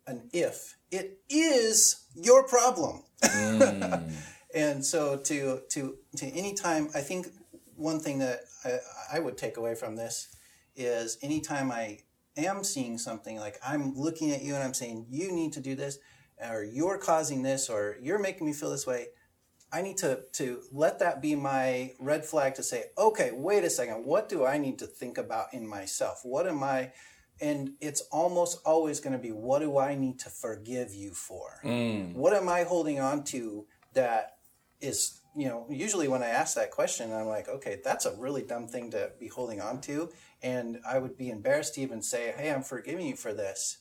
an 0.07 0.29
if 0.31 0.77
it 0.91 1.19
is 1.29 2.05
your 2.15 2.47
problem. 2.47 3.03
Mm. 3.21 4.13
and 4.55 4.85
so 4.85 5.17
to 5.17 5.59
to 5.71 5.97
to 6.15 6.25
any 6.27 6.53
time, 6.53 6.87
I 6.95 7.01
think 7.01 7.27
one 7.75 7.99
thing 7.99 8.19
that 8.19 8.41
I, 8.63 8.79
I 9.13 9.19
would 9.19 9.37
take 9.37 9.57
away 9.57 9.75
from 9.75 9.95
this 9.95 10.35
is 10.75 11.17
anytime 11.21 11.71
I 11.71 11.99
am 12.37 12.63
seeing 12.63 12.97
something 12.97 13.37
like 13.37 13.59
I'm 13.65 13.95
looking 13.95 14.31
at 14.31 14.43
you 14.43 14.55
and 14.55 14.63
I'm 14.63 14.73
saying 14.73 15.07
you 15.09 15.31
need 15.31 15.53
to 15.53 15.61
do 15.61 15.75
this 15.75 15.99
or 16.49 16.63
you're 16.63 16.97
causing 16.97 17.43
this 17.43 17.69
or 17.69 17.97
you're 18.01 18.19
making 18.19 18.45
me 18.45 18.53
feel 18.53 18.69
this 18.69 18.85
way 18.85 19.07
i 19.71 19.81
need 19.81 19.97
to 19.97 20.19
to 20.31 20.61
let 20.71 20.99
that 20.99 21.21
be 21.21 21.35
my 21.35 21.93
red 21.99 22.25
flag 22.25 22.53
to 22.55 22.63
say 22.63 22.85
okay 22.97 23.31
wait 23.33 23.63
a 23.63 23.69
second. 23.69 24.05
What 24.05 24.29
do 24.29 24.45
i 24.45 24.57
need 24.57 24.79
to 24.79 24.85
think 24.87 25.17
about 25.17 25.53
in 25.53 25.67
myself? 25.67 26.21
What 26.23 26.47
am 26.47 26.63
i? 26.63 26.91
And 27.41 27.71
it's 27.81 28.01
almost 28.11 28.61
always 28.65 28.99
going 29.01 29.13
to 29.13 29.19
be 29.19 29.31
what 29.31 29.59
do 29.59 29.77
i 29.77 29.95
need 29.95 30.19
to 30.19 30.29
forgive 30.29 30.93
you 30.93 31.11
for? 31.11 31.59
Mm. 31.63 32.13
what 32.13 32.33
am 32.33 32.49
i 32.49 32.63
holding 32.63 32.99
on 32.99 33.23
to 33.25 33.65
that 33.93 34.37
is 34.81 35.21
you 35.35 35.47
know 35.47 35.65
usually 35.69 36.07
when 36.07 36.23
i 36.23 36.27
ask 36.27 36.55
that 36.55 36.71
question 36.71 37.11
i'm 37.11 37.27
like 37.27 37.49
okay 37.49 37.79
that's 37.83 38.05
a 38.05 38.15
really 38.17 38.41
dumb 38.41 38.67
thing 38.67 38.89
to 38.89 39.11
be 39.19 39.27
holding 39.27 39.59
on 39.59 39.81
to 39.81 40.09
and 40.41 40.79
i 40.87 40.97
would 40.97 41.17
be 41.17 41.29
embarrassed 41.29 41.75
to 41.75 41.81
even 41.81 42.01
say 42.01 42.33
hey 42.37 42.51
i'm 42.51 42.63
forgiving 42.63 43.05
you 43.07 43.15
for 43.15 43.33
this 43.33 43.79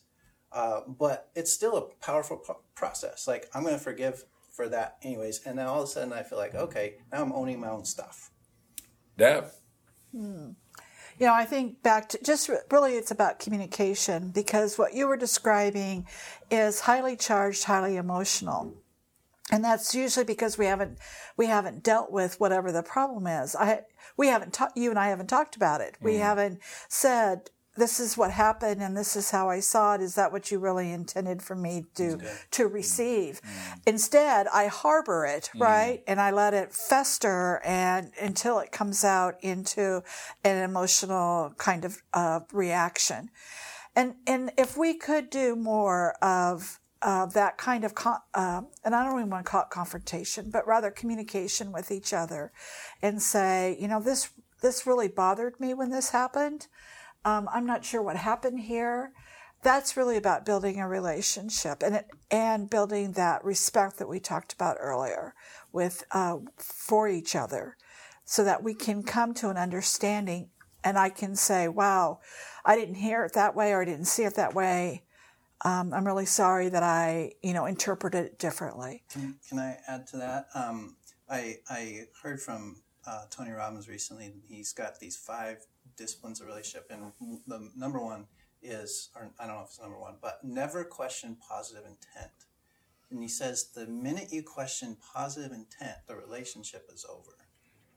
uh, 0.54 0.82
but 0.86 1.30
it's 1.34 1.52
still 1.52 1.76
a 1.76 1.82
powerful 2.04 2.36
p- 2.36 2.52
process. 2.76 3.26
Like 3.26 3.50
I'm 3.52 3.64
going 3.64 3.74
to 3.74 3.80
forgive 3.80 4.24
for 4.52 4.68
that 4.68 4.96
anyways, 5.02 5.40
and 5.44 5.58
then 5.58 5.66
all 5.66 5.82
of 5.82 5.88
a 5.88 5.90
sudden 5.90 6.12
I 6.12 6.22
feel 6.22 6.38
like 6.38 6.54
okay, 6.54 6.94
now 7.12 7.22
I'm 7.22 7.32
owning 7.32 7.60
my 7.60 7.68
own 7.68 7.84
stuff. 7.84 8.30
Deb. 9.18 9.46
Hmm. 10.12 10.50
You 11.18 11.26
know, 11.26 11.34
I 11.34 11.44
think 11.44 11.82
back 11.82 12.08
to 12.10 12.22
just 12.22 12.50
really 12.70 12.94
it's 12.94 13.10
about 13.10 13.40
communication 13.40 14.30
because 14.30 14.78
what 14.78 14.94
you 14.94 15.06
were 15.08 15.16
describing 15.16 16.06
is 16.50 16.80
highly 16.80 17.16
charged, 17.16 17.64
highly 17.64 17.96
emotional. 17.96 18.74
And 19.50 19.64
that's 19.64 19.94
usually 19.94 20.24
because 20.24 20.56
we 20.56 20.66
haven't 20.66 20.98
we 21.36 21.46
haven't 21.46 21.82
dealt 21.82 22.10
with 22.10 22.40
whatever 22.40 22.72
the 22.72 22.82
problem 22.82 23.26
is. 23.26 23.54
I 23.54 23.82
we 24.16 24.28
haven't 24.28 24.52
talked, 24.52 24.76
you 24.76 24.90
and 24.90 24.98
I 24.98 25.08
haven't 25.08 25.26
talked 25.26 25.56
about 25.56 25.80
it. 25.80 25.96
Mm. 26.00 26.04
We 26.04 26.16
haven't 26.16 26.60
said 26.88 27.50
this 27.76 27.98
is 27.98 28.16
what 28.16 28.30
happened 28.30 28.80
and 28.80 28.96
this 28.96 29.16
is 29.16 29.30
how 29.30 29.50
I 29.50 29.60
saw 29.60 29.94
it. 29.94 30.00
Is 30.00 30.14
that 30.14 30.32
what 30.32 30.50
you 30.50 30.58
really 30.58 30.92
intended 30.92 31.42
for 31.42 31.54
me 31.54 31.84
to 31.96 32.20
to 32.52 32.66
receive? 32.66 33.40
Mm. 33.42 33.80
Instead, 33.86 34.46
I 34.48 34.66
harbor 34.66 35.26
it, 35.26 35.50
mm. 35.54 35.60
right? 35.60 36.02
And 36.06 36.20
I 36.20 36.30
let 36.30 36.54
it 36.54 36.72
fester 36.72 37.60
and 37.64 38.12
until 38.20 38.60
it 38.60 38.72
comes 38.72 39.04
out 39.04 39.36
into 39.40 40.02
an 40.44 40.62
emotional 40.62 41.54
kind 41.58 41.84
of 41.84 42.02
uh, 42.12 42.40
reaction. 42.52 43.30
And 43.96 44.14
and 44.26 44.52
if 44.56 44.76
we 44.76 44.94
could 44.94 45.30
do 45.30 45.56
more 45.56 46.14
of 46.22 46.80
uh, 47.04 47.26
that 47.26 47.56
kind 47.58 47.84
of, 47.84 47.94
con- 47.94 48.18
uh, 48.34 48.62
and 48.84 48.96
I 48.96 49.04
don't 49.04 49.18
even 49.20 49.30
want 49.30 49.46
to 49.46 49.50
call 49.50 49.62
it 49.62 49.70
confrontation, 49.70 50.50
but 50.50 50.66
rather 50.66 50.90
communication 50.90 51.70
with 51.70 51.92
each 51.92 52.12
other, 52.12 52.50
and 53.00 53.22
say, 53.22 53.76
you 53.78 53.86
know, 53.86 54.00
this 54.00 54.30
this 54.62 54.86
really 54.86 55.08
bothered 55.08 55.60
me 55.60 55.74
when 55.74 55.90
this 55.90 56.10
happened 56.10 56.66
um, 57.24 57.48
I'm 57.52 57.66
not 57.66 57.84
sure 57.84 58.02
what 58.02 58.16
happened 58.16 58.60
here. 58.60 59.12
That's 59.62 59.96
really 59.96 60.16
about 60.18 60.44
building 60.44 60.78
a 60.78 60.86
relationship 60.86 61.82
and 61.82 61.96
it, 61.96 62.06
and 62.30 62.68
building 62.68 63.12
that 63.12 63.44
respect 63.44 63.96
that 63.98 64.08
we 64.08 64.20
talked 64.20 64.52
about 64.52 64.76
earlier 64.78 65.34
with 65.72 66.04
uh, 66.10 66.38
for 66.58 67.08
each 67.08 67.34
other, 67.34 67.76
so 68.24 68.44
that 68.44 68.62
we 68.62 68.74
can 68.74 69.02
come 69.02 69.32
to 69.34 69.48
an 69.48 69.56
understanding. 69.56 70.50
And 70.82 70.98
I 70.98 71.08
can 71.08 71.34
say, 71.34 71.66
"Wow, 71.66 72.20
I 72.64 72.76
didn't 72.76 72.96
hear 72.96 73.24
it 73.24 73.32
that 73.32 73.56
way, 73.56 73.72
or 73.72 73.80
I 73.80 73.86
didn't 73.86 74.04
see 74.04 74.24
it 74.24 74.34
that 74.34 74.54
way. 74.54 75.04
Um, 75.62 75.94
I'm 75.94 76.06
really 76.06 76.26
sorry 76.26 76.68
that 76.68 76.82
I, 76.82 77.32
you 77.42 77.52
know, 77.52 77.66
interpreted 77.66 78.24
it 78.24 78.38
differently." 78.38 79.02
Can, 79.10 79.36
can 79.48 79.58
I 79.58 79.78
add 79.86 80.06
to 80.08 80.16
that? 80.18 80.46
Um, 80.54 80.96
I 81.28 81.58
I 81.68 82.02
heard 82.22 82.40
from 82.40 82.82
uh, 83.06 83.24
Tony 83.30 83.50
Robbins 83.50 83.88
recently. 83.88 84.32
He's 84.48 84.72
got 84.72 84.98
these 85.00 85.16
five 85.16 85.58
disciplines 85.96 86.40
of 86.40 86.46
relationship, 86.46 86.90
and 86.90 87.12
the 87.46 87.70
number 87.76 88.00
one 88.00 88.26
is, 88.62 89.10
or 89.14 89.30
I 89.38 89.46
don't 89.46 89.56
know 89.56 89.62
if 89.62 89.68
it's 89.68 89.80
number 89.80 89.98
one, 89.98 90.16
but 90.20 90.40
never 90.42 90.84
question 90.84 91.36
positive 91.48 91.84
intent. 91.84 92.32
And 93.10 93.22
he 93.22 93.28
says 93.28 93.70
the 93.74 93.86
minute 93.86 94.32
you 94.32 94.42
question 94.42 94.96
positive 95.14 95.52
intent, 95.52 95.98
the 96.08 96.16
relationship 96.16 96.88
is 96.92 97.06
over. 97.08 97.36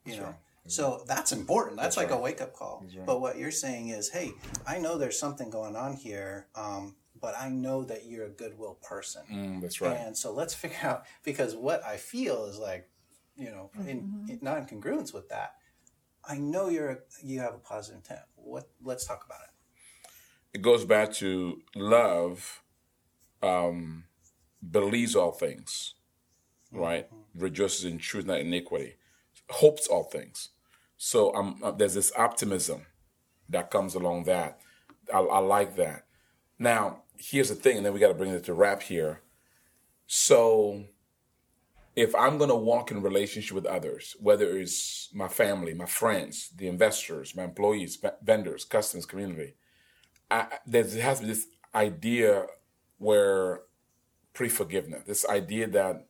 You 0.05 0.11
that's 0.11 0.17
know. 0.17 0.25
Right. 0.27 0.35
So 0.67 1.03
that's 1.07 1.31
important. 1.31 1.77
That's, 1.77 1.95
that's 1.95 1.97
like 1.97 2.11
right. 2.11 2.19
a 2.19 2.21
wake 2.21 2.41
up 2.41 2.53
call. 2.53 2.83
Right. 2.83 3.05
But 3.05 3.21
what 3.21 3.37
you're 3.37 3.51
saying 3.51 3.89
is, 3.89 4.09
hey, 4.09 4.33
I 4.67 4.79
know 4.79 4.97
there's 4.97 5.17
something 5.17 5.49
going 5.49 5.75
on 5.75 5.93
here, 5.93 6.47
um, 6.55 6.95
but 7.19 7.35
I 7.39 7.49
know 7.49 7.83
that 7.83 8.05
you're 8.05 8.25
a 8.25 8.29
goodwill 8.29 8.77
person. 8.81 9.23
Mm, 9.31 9.61
that's 9.61 9.81
right. 9.81 9.97
And 9.97 10.15
so 10.17 10.31
let's 10.33 10.53
figure 10.63 10.77
out 10.83 11.05
because 11.23 11.55
what 11.55 11.83
I 11.83 11.97
feel 11.97 12.45
is 12.45 12.57
like 12.57 12.89
you 13.37 13.51
know, 13.51 13.69
in, 13.87 14.25
in 14.27 14.39
non-congruence 14.41 15.13
with 15.13 15.29
that, 15.29 15.55
I 16.27 16.37
know 16.37 16.69
you're 16.69 16.89
a, 16.89 16.97
you 17.23 17.39
have 17.39 17.53
a 17.53 17.59
positive 17.59 17.97
intent. 17.97 18.21
What? 18.35 18.69
Let's 18.83 19.05
talk 19.05 19.23
about 19.25 19.39
it. 19.41 20.57
It 20.57 20.61
goes 20.61 20.83
back 20.83 21.13
to 21.13 21.61
love. 21.75 22.63
Um, 23.43 24.05
believes 24.71 25.15
all 25.15 25.31
things, 25.31 25.93
right? 26.71 27.07
Rejoices 27.35 27.85
in 27.85 27.99
truth, 27.99 28.25
not 28.25 28.39
iniquity. 28.39 28.95
Hopes 29.49 29.85
all 29.87 30.03
things. 30.03 30.49
So 30.97 31.33
um, 31.35 31.61
uh, 31.63 31.71
there's 31.71 31.93
this 31.93 32.11
optimism 32.17 32.87
that 33.49 33.69
comes 33.69 33.93
along 33.93 34.23
that. 34.23 34.59
I, 35.13 35.19
I 35.19 35.39
like 35.39 35.75
that. 35.75 36.05
Now, 36.57 37.03
here's 37.19 37.49
the 37.49 37.55
thing, 37.55 37.77
and 37.77 37.85
then 37.85 37.93
we 37.93 37.99
got 37.99 38.09
to 38.09 38.13
bring 38.13 38.31
it 38.31 38.43
to 38.45 38.53
wrap 38.53 38.81
here. 38.83 39.21
So, 40.05 40.85
if 41.95 42.13
I'm 42.15 42.37
going 42.37 42.49
to 42.49 42.55
walk 42.55 42.91
in 42.91 43.01
relationship 43.01 43.55
with 43.55 43.65
others, 43.65 44.15
whether 44.19 44.57
it's 44.57 45.09
my 45.13 45.27
family, 45.27 45.73
my 45.73 45.85
friends, 45.85 46.49
the 46.55 46.67
investors, 46.67 47.35
my 47.35 47.43
employees, 47.43 47.97
vendors, 48.21 48.65
customers, 48.65 49.05
community, 49.05 49.55
I, 50.29 50.59
there 50.65 50.83
has 50.83 51.21
this 51.21 51.47
idea 51.73 52.45
where 52.99 53.61
pre-forgiveness, 54.33 55.03
this 55.05 55.27
idea 55.27 55.67
that 55.67 56.05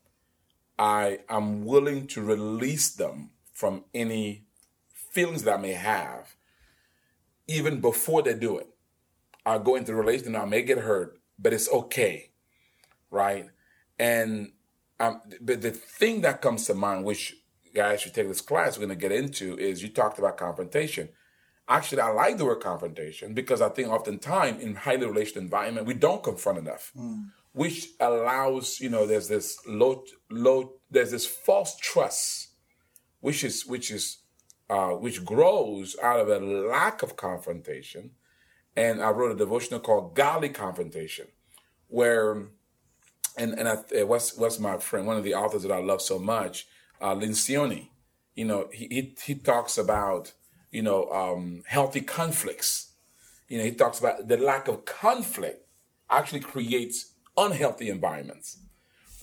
I 0.77 1.19
am 1.29 1.65
willing 1.65 2.07
to 2.07 2.21
release 2.21 2.93
them 2.93 3.31
from 3.53 3.85
any 3.93 4.45
feelings 4.93 5.43
that 5.43 5.57
I 5.57 5.61
may 5.61 5.73
have, 5.73 6.35
even 7.47 7.79
before 7.79 8.21
they 8.21 8.33
do 8.33 8.57
it. 8.57 8.67
I'll 9.47 9.59
go 9.59 9.75
into 9.75 9.93
the 9.93 9.95
relation, 9.95 10.35
I 10.35 10.43
may 10.43 10.61
get 10.61 10.79
hurt, 10.79 11.21
but 11.39 11.53
it's 11.53 11.71
okay, 11.71 12.31
right? 13.09 13.45
And 13.97 14.51
um, 14.99 15.21
but 15.39 15.61
the 15.61 15.71
thing 15.71 16.19
that 16.21 16.41
comes 16.41 16.65
to 16.65 16.73
mind, 16.73 17.05
which 17.05 17.33
guys 17.73 18.01
should 18.01 18.13
take 18.13 18.27
this 18.27 18.41
class, 18.41 18.77
we're 18.77 18.87
going 18.87 18.99
to 18.99 19.07
get 19.07 19.13
into, 19.13 19.57
is 19.57 19.81
you 19.81 19.87
talked 19.87 20.19
about 20.19 20.35
confrontation. 20.35 21.07
Actually, 21.69 22.01
I 22.01 22.09
like 22.09 22.37
the 22.37 22.43
word 22.43 22.59
confrontation 22.59 23.33
because 23.33 23.61
I 23.61 23.69
think 23.69 23.87
oftentimes 23.87 24.61
in 24.61 24.75
highly 24.75 25.05
relational 25.05 25.43
environment, 25.43 25.87
we 25.87 25.93
don't 25.93 26.23
confront 26.23 26.57
enough, 26.57 26.91
mm. 26.97 27.29
which 27.53 27.89
allows, 28.01 28.81
you 28.81 28.89
know, 28.89 29.05
there's 29.05 29.29
this 29.29 29.59
low, 29.65 30.03
low, 30.29 30.73
there's 30.91 31.11
this 31.11 31.25
false 31.25 31.77
trust, 31.77 32.49
which 33.21 33.45
is, 33.45 33.65
which 33.65 33.91
is, 33.91 34.17
uh, 34.69 34.89
which 34.89 35.23
grows 35.23 35.95
out 36.03 36.19
of 36.19 36.27
a 36.27 36.39
lack 36.39 37.01
of 37.01 37.15
confrontation. 37.15 38.11
And 38.77 39.01
I 39.01 39.09
wrote 39.09 39.31
a 39.31 39.35
devotional 39.35 39.79
called 39.79 40.15
Godly 40.15 40.49
Confrontation, 40.49 41.27
where 41.87 42.43
and 43.35 43.53
and 43.57 43.67
I, 43.67 44.03
what's 44.03 44.37
what's 44.37 44.59
my 44.59 44.77
friend, 44.77 45.07
one 45.07 45.17
of 45.17 45.23
the 45.23 45.33
authors 45.33 45.63
that 45.63 45.71
I 45.71 45.79
love 45.79 45.99
so 45.99 46.19
much, 46.19 46.67
uh, 47.01 47.15
Lencioni. 47.15 47.89
You 48.35 48.45
know, 48.45 48.69
he, 48.71 48.87
he, 48.87 49.15
he 49.25 49.33
talks 49.33 49.79
about 49.79 50.33
you 50.71 50.83
know 50.83 51.09
um, 51.09 51.63
healthy 51.65 52.01
conflicts. 52.01 52.91
You 53.49 53.57
know, 53.57 53.63
he 53.63 53.71
talks 53.71 53.99
about 53.99 54.27
the 54.27 54.37
lack 54.37 54.67
of 54.67 54.85
conflict 54.85 55.65
actually 56.09 56.41
creates 56.41 57.13
unhealthy 57.35 57.89
environments, 57.89 58.59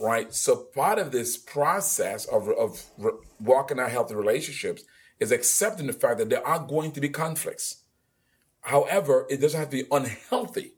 right? 0.00 0.34
So 0.34 0.56
part 0.74 0.98
of 0.98 1.12
this 1.12 1.36
process 1.36 2.24
of 2.24 2.48
of 2.48 2.84
re- 2.98 3.12
walking 3.38 3.78
out 3.78 3.92
healthy 3.92 4.16
relationships 4.16 4.82
is 5.20 5.30
accepting 5.30 5.86
the 5.86 5.92
fact 5.92 6.18
that 6.18 6.28
there 6.28 6.44
are 6.44 6.58
going 6.58 6.90
to 6.90 7.00
be 7.00 7.08
conflicts. 7.08 7.83
However, 8.64 9.26
it 9.30 9.40
doesn't 9.40 9.58
have 9.58 9.70
to 9.70 9.82
be 9.82 9.88
unhealthy. 9.90 10.74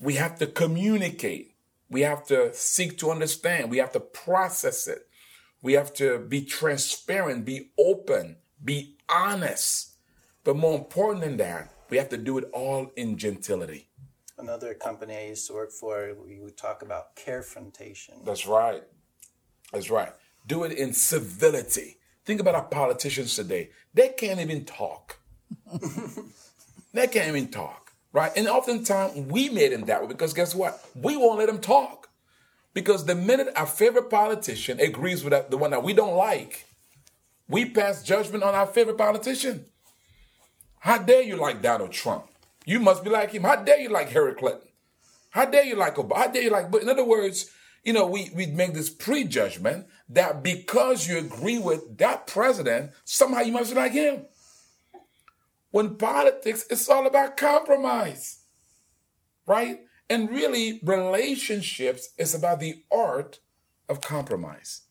We 0.00 0.14
have 0.14 0.38
to 0.38 0.46
communicate 0.46 1.56
we 1.88 2.00
have 2.02 2.26
to 2.26 2.52
seek 2.52 2.98
to 2.98 3.10
understand. 3.10 3.70
We 3.70 3.78
have 3.78 3.92
to 3.92 4.00
process 4.00 4.88
it. 4.88 5.06
We 5.62 5.74
have 5.74 5.92
to 5.94 6.18
be 6.18 6.42
transparent, 6.42 7.44
be 7.44 7.70
open, 7.78 8.36
be 8.62 8.96
honest. 9.08 9.94
But 10.44 10.56
more 10.56 10.76
important 10.76 11.24
than 11.24 11.36
that, 11.38 11.72
we 11.90 11.96
have 11.96 12.08
to 12.10 12.16
do 12.16 12.38
it 12.38 12.44
all 12.52 12.90
in 12.96 13.16
gentility. 13.16 13.88
Another 14.38 14.74
company 14.74 15.16
I 15.16 15.26
used 15.28 15.46
to 15.46 15.54
work 15.54 15.72
for, 15.72 16.14
we 16.26 16.40
would 16.40 16.56
talk 16.56 16.82
about 16.82 17.16
carefrontation. 17.16 18.24
That's 18.24 18.46
right. 18.46 18.82
That's 19.72 19.90
right. 19.90 20.12
Do 20.46 20.64
it 20.64 20.72
in 20.72 20.92
civility. 20.92 21.98
Think 22.24 22.40
about 22.40 22.54
our 22.54 22.64
politicians 22.64 23.34
today. 23.34 23.70
They 23.94 24.08
can't 24.10 24.40
even 24.40 24.64
talk. 24.64 25.18
they 26.96 27.06
can't 27.06 27.28
even 27.28 27.48
talk 27.48 27.86
right? 28.16 28.32
And 28.34 28.48
oftentimes 28.48 29.14
we 29.30 29.50
made 29.50 29.72
them 29.72 29.82
that 29.82 30.00
way 30.00 30.08
because 30.08 30.32
guess 30.32 30.54
what? 30.54 30.82
We 30.94 31.18
won't 31.18 31.38
let 31.38 31.48
them 31.48 31.60
talk. 31.60 32.08
Because 32.72 33.04
the 33.04 33.14
minute 33.14 33.48
our 33.54 33.66
favorite 33.66 34.08
politician 34.08 34.80
agrees 34.80 35.22
with 35.22 35.50
the 35.50 35.56
one 35.58 35.70
that 35.70 35.82
we 35.82 35.92
don't 35.92 36.16
like, 36.16 36.64
we 37.46 37.66
pass 37.68 38.02
judgment 38.02 38.42
on 38.42 38.54
our 38.54 38.66
favorite 38.66 38.96
politician. 38.96 39.66
How 40.78 40.96
dare 40.96 41.22
you 41.22 41.36
like 41.36 41.60
Donald 41.60 41.92
Trump? 41.92 42.24
You 42.64 42.80
must 42.80 43.04
be 43.04 43.10
like 43.10 43.32
him. 43.32 43.42
How 43.42 43.56
dare 43.56 43.80
you 43.80 43.90
like 43.90 44.08
Hillary 44.08 44.34
Clinton? 44.34 44.68
How 45.30 45.44
dare 45.44 45.64
you 45.64 45.76
like 45.76 45.96
Obama? 45.96 46.16
How 46.16 46.26
dare 46.28 46.42
you 46.42 46.50
like? 46.50 46.70
But 46.70 46.82
in 46.82 46.88
other 46.88 47.04
words, 47.04 47.50
you 47.84 47.92
know, 47.92 48.06
we 48.06 48.30
we 48.34 48.46
make 48.46 48.72
this 48.72 48.88
prejudgment 48.88 49.86
that 50.08 50.42
because 50.42 51.06
you 51.06 51.18
agree 51.18 51.58
with 51.58 51.98
that 51.98 52.26
president, 52.26 52.92
somehow 53.04 53.40
you 53.40 53.52
must 53.52 53.70
be 53.70 53.76
like 53.76 53.92
him. 53.92 54.24
When 55.76 55.96
politics, 55.96 56.64
it's 56.70 56.88
all 56.88 57.06
about 57.06 57.36
compromise, 57.36 58.38
right? 59.46 59.80
And 60.08 60.30
really, 60.30 60.80
relationships 60.82 62.14
is 62.16 62.34
about 62.34 62.60
the 62.60 62.82
art 62.90 63.40
of 63.86 64.00
compromise. 64.00 64.84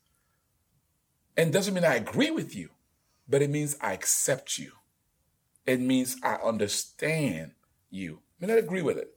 And 1.36 1.52
doesn't 1.52 1.74
mean 1.74 1.82
I 1.82 1.96
agree 1.96 2.30
with 2.30 2.54
you, 2.54 2.68
but 3.28 3.42
it 3.42 3.50
means 3.50 3.76
I 3.80 3.94
accept 3.94 4.58
you. 4.58 4.74
It 5.66 5.80
means 5.80 6.18
I 6.22 6.36
understand 6.36 7.54
you. 7.90 8.20
I 8.40 8.46
mean, 8.46 8.56
I 8.56 8.60
agree 8.60 8.82
with 8.82 8.96
it. 8.96 9.08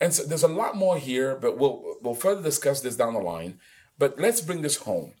And 0.00 0.14
so 0.14 0.22
there's 0.22 0.44
a 0.44 0.48
lot 0.62 0.76
more 0.76 0.98
here, 0.98 1.34
but 1.34 1.58
we'll 1.58 1.96
we'll 2.00 2.14
further 2.14 2.42
discuss 2.42 2.80
this 2.80 2.94
down 2.94 3.14
the 3.14 3.18
line. 3.18 3.58
But 3.98 4.20
let's 4.20 4.40
bring 4.40 4.62
this 4.62 4.76
home. 4.76 5.14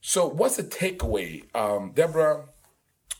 So, 0.00 0.28
what's 0.28 0.58
the 0.58 0.62
takeaway, 0.62 1.52
um, 1.56 1.90
Deborah? 1.90 2.50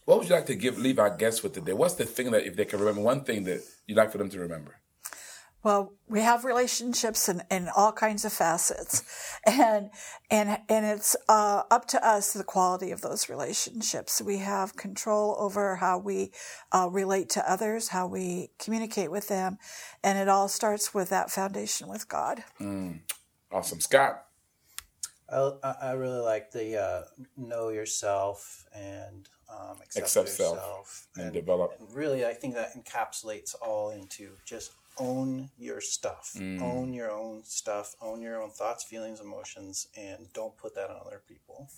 What 0.04 0.18
would 0.18 0.28
you 0.28 0.34
like 0.34 0.46
to 0.46 0.54
give 0.54 0.78
leave 0.78 0.98
our 0.98 1.16
guests 1.16 1.42
with 1.42 1.54
today? 1.54 1.72
What's 1.72 1.94
the 1.94 2.04
thing 2.04 2.32
that 2.32 2.44
if 2.44 2.56
they 2.56 2.64
can 2.64 2.80
remember 2.80 3.02
one 3.02 3.22
thing 3.24 3.44
that 3.44 3.62
you'd 3.86 3.96
like 3.96 4.10
for 4.10 4.18
them 4.18 4.30
to 4.30 4.40
remember? 4.40 4.80
Well, 5.62 5.94
we 6.08 6.22
have 6.22 6.44
relationships 6.44 7.28
in, 7.28 7.42
in 7.48 7.68
all 7.76 7.92
kinds 7.92 8.24
of 8.24 8.32
facets, 8.32 9.04
and 9.46 9.90
and 10.28 10.58
and 10.68 10.86
it's 10.86 11.14
uh, 11.28 11.62
up 11.70 11.86
to 11.88 12.04
us 12.04 12.32
the 12.32 12.42
quality 12.42 12.90
of 12.90 13.00
those 13.00 13.28
relationships. 13.28 14.20
We 14.20 14.38
have 14.38 14.76
control 14.76 15.36
over 15.38 15.76
how 15.76 15.98
we 15.98 16.32
uh, 16.72 16.88
relate 16.90 17.30
to 17.30 17.50
others, 17.50 17.88
how 17.88 18.08
we 18.08 18.50
communicate 18.58 19.12
with 19.12 19.28
them, 19.28 19.58
and 20.02 20.18
it 20.18 20.28
all 20.28 20.48
starts 20.48 20.92
with 20.92 21.10
that 21.10 21.30
foundation 21.30 21.88
with 21.88 22.08
God. 22.08 22.42
Mm. 22.60 23.02
Awesome, 23.52 23.78
Scott. 23.78 24.24
I, 25.32 25.74
I 25.80 25.92
really 25.92 26.20
like 26.20 26.50
the 26.50 26.80
uh, 26.80 27.02
know 27.36 27.68
yourself 27.68 28.66
and 28.74 29.11
accept, 29.96 30.28
accept 30.28 30.28
yourself 30.28 30.58
self 30.58 31.06
and, 31.16 31.24
and 31.24 31.34
develop. 31.34 31.74
And 31.78 31.94
really, 31.94 32.24
I 32.24 32.32
think 32.32 32.54
that 32.54 32.74
encapsulates 32.76 33.54
all 33.60 33.90
into 33.90 34.30
just 34.44 34.72
own 34.98 35.50
your 35.58 35.80
stuff, 35.80 36.32
mm. 36.36 36.60
own 36.60 36.92
your 36.92 37.10
own 37.10 37.42
stuff, 37.44 37.94
own 38.00 38.20
your 38.20 38.42
own 38.42 38.50
thoughts, 38.50 38.84
feelings, 38.84 39.20
emotions, 39.20 39.88
and 39.96 40.32
don't 40.34 40.56
put 40.56 40.74
that 40.74 40.90
on 40.90 40.96
other 41.06 41.22
people. 41.26 41.68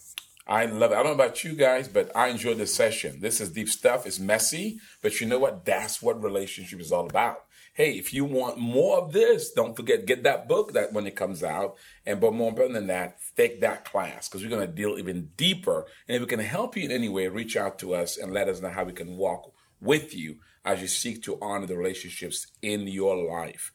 I 0.46 0.66
love 0.66 0.92
it. 0.92 0.96
I 0.96 1.02
don't 1.02 1.16
know 1.16 1.24
about 1.24 1.42
you 1.42 1.54
guys, 1.54 1.88
but 1.88 2.14
I 2.14 2.28
enjoyed 2.28 2.58
this 2.58 2.74
session. 2.74 3.20
This 3.20 3.40
is 3.40 3.50
deep 3.50 3.68
stuff. 3.68 4.06
It's 4.06 4.20
messy, 4.20 4.78
but 5.00 5.20
you 5.20 5.26
know 5.26 5.38
what? 5.38 5.64
That's 5.64 6.02
what 6.02 6.22
relationship 6.22 6.80
is 6.80 6.92
all 6.92 7.06
about 7.06 7.44
hey, 7.74 7.98
if 7.98 8.14
you 8.14 8.24
want 8.24 8.56
more 8.56 8.98
of 8.98 9.12
this, 9.12 9.50
don't 9.50 9.76
forget, 9.76 10.06
get 10.06 10.22
that 10.22 10.48
book 10.48 10.72
that 10.72 10.92
when 10.92 11.06
it 11.06 11.16
comes 11.16 11.42
out. 11.42 11.76
And 12.06 12.20
but 12.20 12.32
more 12.32 12.48
important 12.48 12.74
than 12.74 12.86
that, 12.86 13.18
take 13.36 13.60
that 13.60 13.84
class 13.84 14.28
because 14.28 14.42
we're 14.42 14.48
going 14.50 14.66
to 14.66 14.72
deal 14.72 14.96
even 14.96 15.30
deeper. 15.36 15.86
And 16.08 16.14
if 16.16 16.22
we 16.22 16.28
can 16.28 16.40
help 16.40 16.76
you 16.76 16.84
in 16.84 16.92
any 16.92 17.08
way, 17.08 17.26
reach 17.26 17.56
out 17.56 17.78
to 17.80 17.94
us 17.94 18.16
and 18.16 18.32
let 18.32 18.48
us 18.48 18.62
know 18.62 18.70
how 18.70 18.84
we 18.84 18.92
can 18.92 19.16
walk 19.16 19.52
with 19.80 20.14
you 20.14 20.36
as 20.64 20.80
you 20.80 20.86
seek 20.86 21.22
to 21.24 21.36
honor 21.42 21.66
the 21.66 21.76
relationships 21.76 22.46
in 22.62 22.86
your 22.86 23.16
life. 23.16 23.72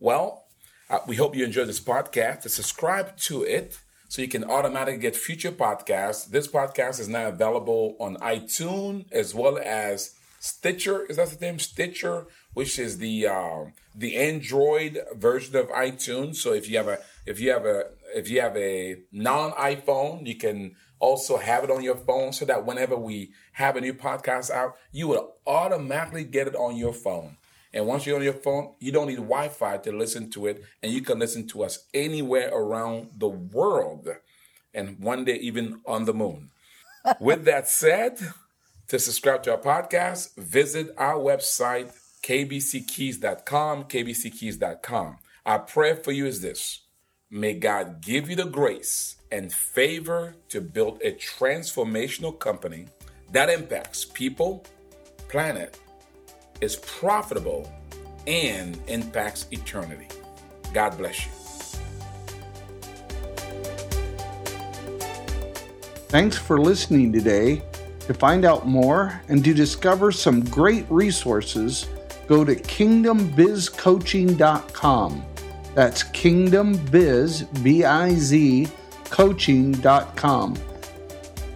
Well, 0.00 0.46
uh, 0.90 0.98
we 1.06 1.16
hope 1.16 1.36
you 1.36 1.44
enjoyed 1.44 1.68
this 1.68 1.80
podcast. 1.80 2.48
Subscribe 2.48 3.16
to 3.18 3.44
it 3.44 3.78
so 4.08 4.22
you 4.22 4.28
can 4.28 4.44
automatically 4.44 5.00
get 5.00 5.16
future 5.16 5.52
podcasts. 5.52 6.28
This 6.28 6.48
podcast 6.48 6.98
is 6.98 7.08
now 7.08 7.28
available 7.28 7.96
on 8.00 8.16
iTunes 8.16 9.10
as 9.12 9.34
well 9.34 9.58
as 9.58 10.16
Stitcher. 10.38 11.06
Is 11.06 11.16
that 11.16 11.30
the 11.30 11.44
name? 11.44 11.58
Stitcher, 11.58 12.26
which 12.56 12.78
is 12.78 12.96
the 12.96 13.26
um, 13.26 13.74
the 13.94 14.16
Android 14.16 14.98
version 15.14 15.56
of 15.56 15.68
iTunes. 15.68 16.36
So 16.36 16.54
if 16.54 16.70
you 16.70 16.78
have 16.78 16.88
a 16.88 16.98
if 17.26 17.38
you 17.38 17.50
have 17.50 17.66
a 17.66 17.88
if 18.14 18.30
you 18.30 18.40
have 18.40 18.56
a 18.56 18.96
non 19.12 19.52
iPhone, 19.52 20.26
you 20.26 20.36
can 20.36 20.74
also 20.98 21.36
have 21.36 21.64
it 21.64 21.70
on 21.70 21.82
your 21.82 21.96
phone 21.96 22.32
so 22.32 22.46
that 22.46 22.64
whenever 22.64 22.96
we 22.96 23.30
have 23.52 23.76
a 23.76 23.82
new 23.82 23.92
podcast 23.92 24.50
out, 24.50 24.74
you 24.90 25.06
will 25.06 25.34
automatically 25.46 26.24
get 26.24 26.46
it 26.46 26.54
on 26.54 26.76
your 26.76 26.94
phone. 26.94 27.36
And 27.74 27.86
once 27.86 28.06
you're 28.06 28.16
on 28.16 28.22
your 28.22 28.32
phone, 28.32 28.72
you 28.80 28.90
don't 28.90 29.08
need 29.08 29.16
Wi-Fi 29.16 29.76
to 29.76 29.92
listen 29.92 30.30
to 30.30 30.46
it, 30.46 30.64
and 30.82 30.90
you 30.90 31.02
can 31.02 31.18
listen 31.18 31.46
to 31.48 31.62
us 31.62 31.84
anywhere 31.92 32.48
around 32.54 33.10
the 33.18 33.28
world. 33.28 34.08
and 34.72 34.98
one 34.98 35.24
day 35.26 35.36
even 35.36 35.80
on 35.84 36.06
the 36.06 36.14
moon. 36.14 36.50
With 37.20 37.44
that 37.44 37.68
said, 37.68 38.18
to 38.88 38.98
subscribe 38.98 39.42
to 39.42 39.52
our 39.52 39.58
podcast, 39.58 40.34
visit 40.36 40.94
our 40.96 41.18
website, 41.18 41.92
kbckeys.com, 42.26 43.84
kbckeys.com. 43.84 45.16
Our 45.46 45.60
prayer 45.60 45.94
for 45.94 46.10
you 46.10 46.26
is 46.26 46.40
this 46.40 46.80
May 47.30 47.54
God 47.54 48.00
give 48.00 48.28
you 48.28 48.34
the 48.34 48.46
grace 48.46 49.16
and 49.30 49.52
favor 49.52 50.34
to 50.48 50.60
build 50.60 51.00
a 51.02 51.12
transformational 51.12 52.36
company 52.36 52.86
that 53.30 53.48
impacts 53.48 54.04
people, 54.04 54.64
planet, 55.28 55.78
is 56.60 56.76
profitable, 56.76 57.72
and 58.26 58.76
impacts 58.88 59.46
eternity. 59.52 60.08
God 60.74 60.98
bless 60.98 61.26
you. 61.26 61.32
Thanks 66.08 66.36
for 66.36 66.58
listening 66.58 67.12
today. 67.12 67.62
To 68.00 68.14
find 68.14 68.44
out 68.44 68.66
more 68.66 69.20
and 69.28 69.44
to 69.44 69.52
discover 69.52 70.12
some 70.12 70.44
great 70.44 70.86
resources, 70.88 71.88
go 72.26 72.44
to 72.44 72.54
kingdombizcoaching.com. 72.54 75.24
That's 75.74 76.04
kingdombiz, 76.04 77.62
B-I-Z, 77.62 78.68
coaching.com. 79.10 80.56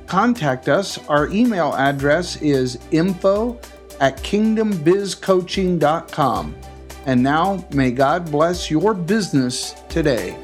Contact 0.06 0.68
us. 0.68 1.08
Our 1.08 1.28
email 1.28 1.72
address 1.74 2.36
is 2.42 2.78
info 2.90 3.58
at 4.00 4.18
kingdombizcoaching.com. 4.18 6.56
And 7.06 7.22
now, 7.22 7.66
may 7.72 7.92
God 7.92 8.30
bless 8.30 8.70
your 8.70 8.92
business 8.92 9.72
today. 9.88 10.36